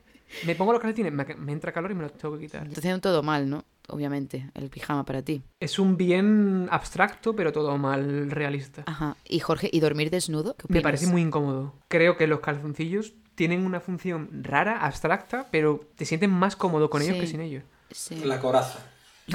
[0.48, 2.68] Me pongo los calcetines, me, me entra calor y me los tengo que quitar.
[2.68, 3.66] Te haciendo todo mal, ¿no?
[3.90, 5.44] Obviamente, el pijama para ti.
[5.60, 8.84] Es un bien abstracto, pero todo mal realista.
[8.86, 9.18] Ajá.
[9.28, 10.56] Y Jorge, ¿y dormir desnudo?
[10.56, 11.74] ¿Qué Me parece muy incómodo.
[11.90, 17.02] Creo que los calzoncillos tienen una función rara, abstracta, pero te sientes más cómodo con
[17.02, 17.20] ellos Sí.
[17.22, 17.64] que sin ellos.
[17.92, 18.16] Sí.
[18.24, 18.80] La coraza.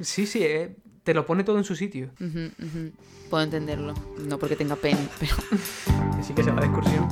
[0.00, 0.74] Sí, sí, eh,
[1.04, 2.10] te lo pone todo en su sitio.
[3.30, 3.92] Puedo entenderlo.
[4.18, 5.36] No porque tenga pene, pero...
[6.16, 7.08] Que sí que se va de excursión.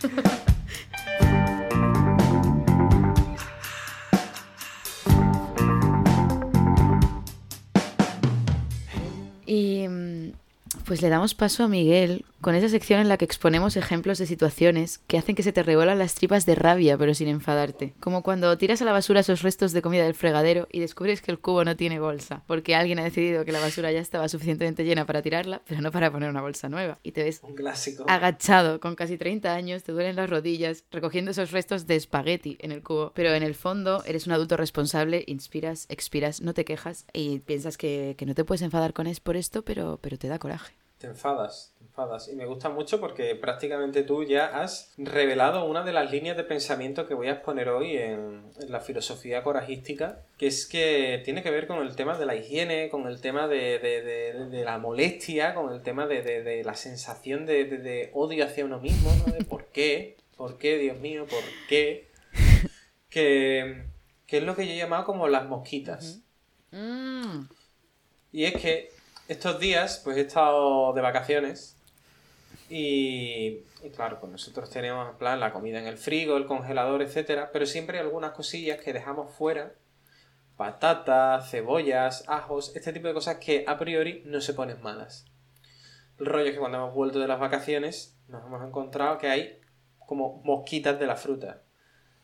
[10.88, 14.24] pues le damos paso a Miguel con esa sección en la que exponemos ejemplos de
[14.24, 17.92] situaciones que hacen que se te revuelan las tripas de rabia, pero sin enfadarte.
[18.00, 21.30] Como cuando tiras a la basura esos restos de comida del fregadero y descubres que
[21.30, 24.84] el cubo no tiene bolsa, porque alguien ha decidido que la basura ya estaba suficientemente
[24.84, 26.98] llena para tirarla, pero no para poner una bolsa nueva.
[27.02, 28.06] Y te ves Un clásico.
[28.08, 32.72] agachado, con casi 30 años, te duelen las rodillas, recogiendo esos restos de espagueti en
[32.72, 33.12] el cubo.
[33.14, 37.76] Pero en el fondo eres un adulto responsable, inspiras, expiras, no te quejas y piensas
[37.76, 40.77] que, que no te puedes enfadar con es por esto, pero, pero te da coraje.
[40.98, 42.26] Te enfadas, te enfadas.
[42.28, 46.42] Y me gusta mucho porque prácticamente tú ya has revelado una de las líneas de
[46.42, 51.44] pensamiento que voy a exponer hoy en, en la filosofía corajística, que es que tiene
[51.44, 54.64] que ver con el tema de la higiene, con el tema de, de- de- de
[54.64, 59.32] la molestia, con el tema de, la sensación de, odio hacia uno mismo, ¿no?
[59.32, 62.08] De por qué, por qué, Dios mío, por qué.
[63.08, 63.84] Que,
[64.26, 66.20] que es lo que yo he llamado como las mosquitas.
[68.32, 68.90] Y es que
[69.28, 71.76] estos días, pues he estado de vacaciones
[72.70, 73.58] y,
[73.94, 77.66] claro, pues nosotros tenemos en plan la comida en el frigo, el congelador, etcétera, pero
[77.66, 79.74] siempre hay algunas cosillas que dejamos fuera,
[80.56, 85.26] patatas, cebollas, ajos, este tipo de cosas que a priori no se ponen malas.
[86.18, 89.60] El rollo es que cuando hemos vuelto de las vacaciones nos hemos encontrado que hay
[90.06, 91.62] como mosquitas de la fruta.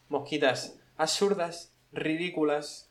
[0.08, 2.90] Mosquitas absurdas, ridículas,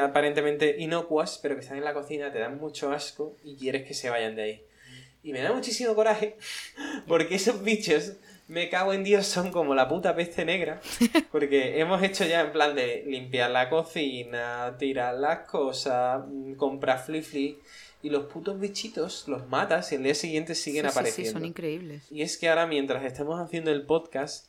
[0.00, 3.94] aparentemente inocuas, pero que están en la cocina, te dan mucho asco y quieres que
[3.94, 4.62] se vayan de ahí.
[5.22, 6.36] Y me da muchísimo coraje
[7.08, 8.12] porque esos bichos,
[8.48, 10.80] me cago en Dios, son como la puta peste negra.
[11.32, 17.00] Porque hemos hecho ya en plan de limpiar la cocina, tirar las cosas, mm, comprar
[17.04, 17.58] flip
[18.02, 21.32] y los putos bichitos los matas y el día siguiente siguen Sí, sí, sí, apareciendo.
[21.32, 22.04] son increíbles.
[22.12, 24.46] Y es que ahora, mientras estamos haciendo el podcast,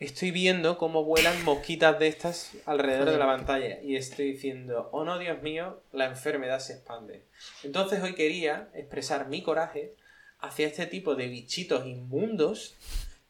[0.00, 3.80] estoy viendo cómo vuelan mosquitas de estas alrededor de la pantalla.
[3.82, 7.22] Y estoy diciendo, oh no, Dios mío, la enfermedad se expande.
[7.62, 9.94] Entonces hoy quería expresar mi coraje
[10.40, 12.74] hacia este tipo de bichitos inmundos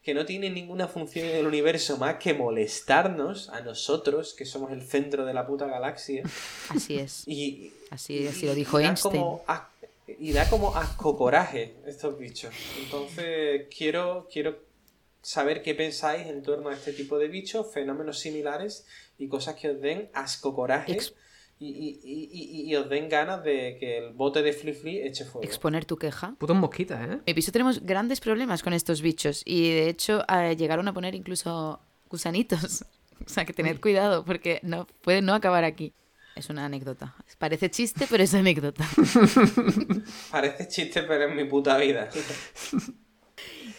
[0.01, 4.71] que no tienen ninguna función en el universo más que molestarnos a nosotros, que somos
[4.71, 6.23] el centro de la puta galaxia.
[6.69, 7.27] Así es.
[7.27, 9.21] Y, Así, así lo dijo y Einstein.
[9.21, 9.43] como
[10.19, 12.53] y da como asco coraje estos bichos.
[12.83, 14.70] Entonces, quiero, quiero
[15.21, 18.85] saber qué pensáis en torno a este tipo de bichos, fenómenos similares
[19.17, 21.13] y cosas que os den asco coraje Ex-
[21.59, 25.05] y, y- y- y- y os den ganas de que el bote de Flip Flip
[25.05, 25.43] eche fuego.
[25.43, 26.33] Exponer tu queja.
[26.39, 27.13] Putos mosquitas, ¿eh?
[27.13, 30.93] En mi piso tenemos grandes problemas con estos bichos y de hecho eh, llegaron a
[30.93, 32.83] poner incluso gusanitos.
[33.23, 35.93] O sea, que tened cuidado porque no puede no acabar aquí.
[36.35, 37.13] Es una anécdota.
[37.37, 38.83] Parece chiste, pero es anécdota.
[40.31, 42.09] Parece chiste, pero es mi puta vida.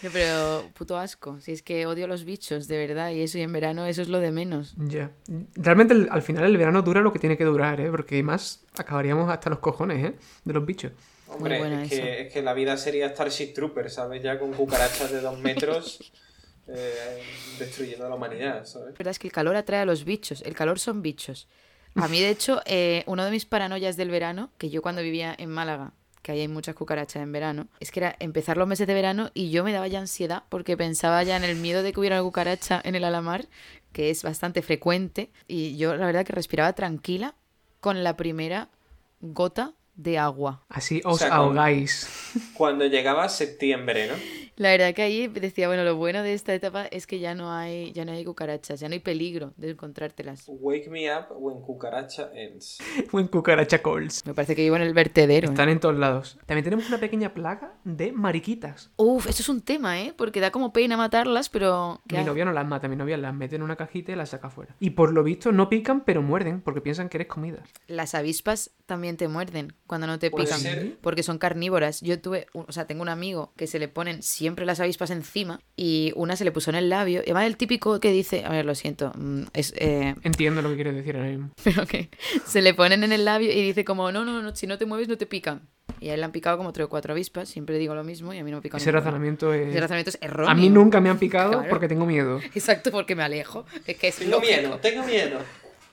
[0.02, 1.40] No, pero puto asco.
[1.40, 3.10] Si es que odio los bichos, de verdad.
[3.10, 4.74] Y eso, y en verano, eso es lo de menos.
[4.76, 5.10] Ya.
[5.54, 7.90] Realmente el- al final el verano dura lo que tiene que durar, ¿eh?
[7.90, 10.14] Porque más acabaríamos hasta los cojones, ¿eh?
[10.44, 10.92] De los bichos.
[11.28, 14.22] Hombre, es que, es que la vida sería Starship Trooper, ¿sabes?
[14.22, 16.12] Ya con cucarachas de dos metros
[16.68, 17.22] eh,
[17.58, 18.88] destruyendo a la humanidad, ¿sabes?
[18.88, 20.42] La verdad es que el calor atrae a los bichos.
[20.42, 21.48] El calor son bichos.
[21.94, 25.34] A mí, de hecho, eh, uno de mis paranoias del verano, que yo cuando vivía
[25.38, 25.92] en Málaga,
[26.22, 29.30] que ahí hay muchas cucarachas en verano, es que era empezar los meses de verano
[29.34, 32.16] y yo me daba ya ansiedad porque pensaba ya en el miedo de que hubiera
[32.16, 33.46] una cucaracha en el alamar,
[33.92, 37.34] que es bastante frecuente, y yo la verdad que respiraba tranquila
[37.80, 38.68] con la primera
[39.20, 40.64] gota de agua.
[40.68, 42.08] Así os sea, ahogáis.
[42.54, 44.14] Cuando llegaba septiembre, ¿no?
[44.62, 47.50] La verdad que ahí decía, bueno, lo bueno de esta etapa es que ya no
[47.52, 50.44] hay, ya no hay cucarachas, ya no hay peligro de encontrártelas.
[50.46, 52.78] Wake me up when cucaracha ends.
[53.12, 54.24] Buen cucaracha calls.
[54.24, 55.48] Me parece que vivo en el vertedero.
[55.48, 55.50] ¿eh?
[55.50, 56.38] Están en todos lados.
[56.46, 58.90] También tenemos una pequeña plaga de mariquitas.
[58.96, 60.14] Uf, eso es un tema, ¿eh?
[60.16, 62.00] Porque da como pena matarlas, pero...
[62.06, 62.30] ¿qué Mi hago?
[62.30, 64.76] novia no las mata, mi novia las mete en una cajita y las saca fuera.
[64.78, 67.64] Y por lo visto no pican, pero muerden, porque piensan que eres comida.
[67.88, 70.98] Las avispas también te muerden cuando no te pican, ser.
[71.00, 72.00] porque son carnívoras.
[72.00, 75.10] Yo tuve, un- o sea, tengo un amigo que se le ponen siempre las avispas
[75.10, 77.20] encima y una se le puso en el labio.
[77.20, 80.68] Y además el típico que dice, a ver, lo siento, mm, es, eh, Entiendo lo
[80.70, 81.50] que quieres decir ahora mismo.
[81.64, 82.08] pero que
[82.46, 84.86] se le ponen en el labio y dice como, no, no, no, si no te
[84.86, 85.62] mueves no te pican.
[86.00, 88.32] Y a él le han picado como tres o cuatro avispas, siempre digo lo mismo
[88.32, 88.80] y a mí no me pican.
[88.80, 89.68] Ese razonamiento es...
[89.68, 90.50] Ese razonamiento es erróneo.
[90.50, 91.68] A mí nunca me han picado Claro.
[91.68, 92.40] porque tengo miedo.
[92.54, 93.66] Exacto, porque me alejo.
[93.86, 94.52] Es que es Tengo lógico.
[94.60, 95.38] miedo, tengo miedo.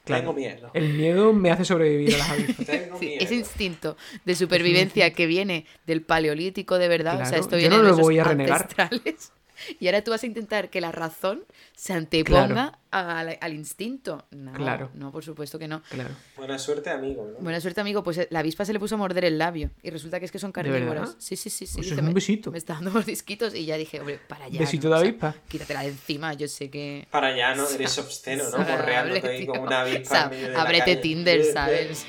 [0.05, 0.21] Claro.
[0.21, 0.71] Tengo miedo.
[0.73, 2.65] El miedo me hace sobrevivir a las avispas.
[2.65, 3.23] Tengo Sí, miedo.
[3.23, 7.77] ese instinto de supervivencia que viene del paleolítico de verdad, o sea, esto yo viene
[7.77, 8.61] no lo voy a renegar.
[8.63, 9.31] ancestrales.
[9.79, 11.43] Y ahora tú vas a intentar que la razón
[11.75, 12.93] se anteponga Claro.
[13.09, 14.25] al, al instinto.
[14.31, 14.89] No, Claro.
[14.93, 15.81] no, por supuesto que no.
[15.89, 16.09] Claro.
[16.37, 17.29] Buena suerte, amigo.
[17.33, 17.39] ¿no?
[17.43, 18.03] Buena suerte, amigo.
[18.03, 19.69] Pues eh, la avispa se le puso a morder el labio.
[19.83, 21.15] Y resulta que es que son carnívoras.
[21.19, 21.65] Sí, sí, sí.
[21.67, 21.75] sí.
[21.75, 22.51] Pues Dice, es un me- besito.
[22.51, 24.59] Me está dando mordisquitos y ya dije, hombre, para allá.
[24.59, 24.95] Besito ¿no?
[24.95, 25.35] de O sea, avispa.
[25.47, 27.07] quítatela de encima, yo sé que.
[27.11, 27.67] Para allá, ¿no?
[27.79, 28.57] Eres obsceno, ¿no?
[28.59, 30.95] Morreándote ahí como una O avispa sea, en medio de la ábrete calle.
[30.97, 32.05] Tinder, ¿sabes?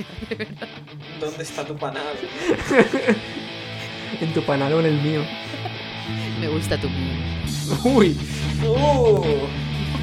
[1.21, 2.03] ¿Dónde está tu panal?
[4.21, 5.23] En tu panal o en el mío.
[6.41, 7.40] Me gusta tu mío.
[7.85, 8.17] Uy.
[8.67, 9.23] ¡Uh!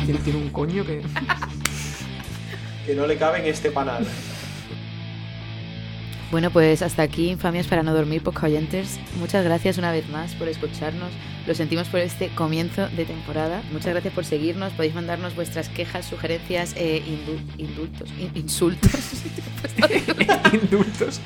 [0.06, 1.02] Tiene, tiene un coño que...
[2.86, 4.08] Que no le cabe en este panal.
[6.32, 8.98] Bueno, pues hasta aquí, infamias para no dormir, oyentes.
[9.20, 11.10] Muchas gracias una vez más por escucharnos.
[11.46, 13.62] Lo sentimos por este comienzo de temporada.
[13.74, 14.72] Muchas gracias por seguirnos.
[14.72, 18.92] Podéis mandarnos vuestras quejas, sugerencias, eh, indu- indultos, in- insultos.
[20.54, 21.20] Indultos.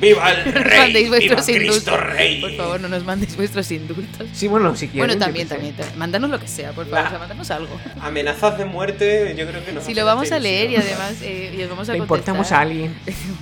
[0.00, 0.78] ¡Viva el No nos rey!
[0.78, 2.00] mandéis ¡Viva vuestros Cristo indultos.
[2.14, 2.40] rey!
[2.40, 4.28] Por favor, no nos mandéis vuestros indultos.
[4.32, 5.08] Sí, bueno, si quieres.
[5.08, 5.74] Bueno, también, también.
[5.96, 7.06] Mandarnos lo que sea, por favor.
[7.06, 7.80] O sea, mandarnos algo.
[8.00, 9.80] Amenazas de muerte, yo creo que no.
[9.80, 12.60] Si lo vamos a leer y además eh, y os vamos a Le importamos a
[12.60, 12.94] alguien.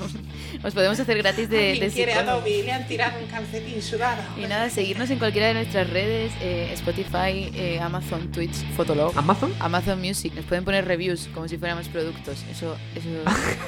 [0.63, 2.43] os podemos hacer gratis de, de psicólogo.
[2.47, 4.23] le han tirado un calcetín sudado.
[4.37, 9.53] Y nada, seguirnos en cualquiera de nuestras redes, eh, Spotify, eh, Amazon, Twitch, Fotolog, ¿Amazon?
[9.61, 10.33] Amazon Music.
[10.35, 12.45] Nos pueden poner reviews como si fuéramos productos.
[12.51, 13.09] Eso, eso,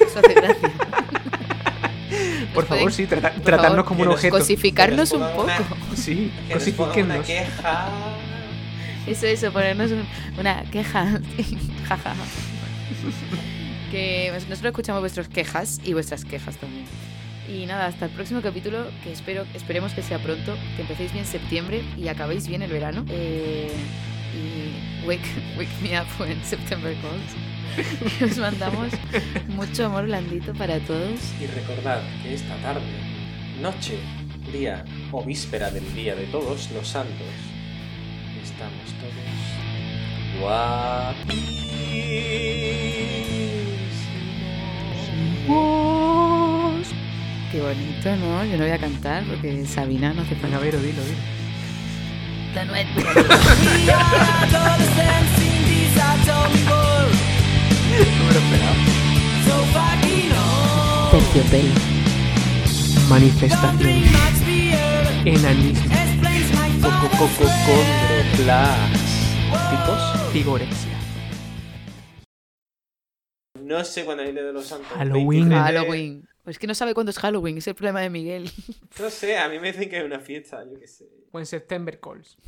[0.01, 0.73] eso hace gracia.
[2.55, 4.39] Por favor, pueden sí, trata- por tratarnos favor, como un objeto.
[4.39, 5.45] Cosificarnos un poco.
[5.45, 5.59] una-
[5.97, 7.27] Sí, Que nos pongan una cosifíquennos.
[7.27, 7.89] queja.
[9.07, 10.07] Eso, eso, ponernos un-
[10.39, 11.21] una queja.
[11.89, 12.15] Jaja.
[13.91, 16.85] que pues, nosotros escuchamos vuestras quejas y vuestras quejas también.
[17.49, 21.25] Y nada, hasta el próximo capítulo, que espero, esperemos que sea pronto, que empecéis bien
[21.25, 23.05] septiembre y acabéis bien el verano.
[23.09, 23.71] Eh,
[24.35, 25.23] y wake,
[25.57, 27.48] wake me up when September calls.
[28.25, 28.93] Os mandamos
[29.49, 31.21] mucho amor blandito para todos.
[31.41, 32.83] Y recordad que esta tarde,
[33.61, 33.99] noche,
[34.53, 37.27] día o víspera del día de todos los santos,
[38.43, 39.39] estamos todos
[40.41, 41.59] guapísimos.
[47.51, 48.45] Qué bonito, ¿no?
[48.45, 50.59] Yo no voy a cantar porque Sabina no hace falta.
[50.59, 51.19] Vero, dilo, dilo.
[52.55, 53.13] La nuestra.
[61.11, 61.75] Terciopelo.
[63.09, 63.81] Manifestación.
[65.25, 65.89] Enanismo.
[66.83, 70.33] Coco, coco, condroplásticos.
[70.35, 70.99] Vigorexia.
[73.63, 74.89] No sé cuándo es el día de los santos.
[74.97, 75.49] Halloween.
[75.49, 76.29] 23 de- Halloween.
[76.47, 78.51] Es que no sabe cuándo es Halloween, es el problema de Miguel.
[78.99, 81.05] No sé, a mí me dicen que es una fiesta, yo qué sé.
[81.31, 82.39] Buen September calls.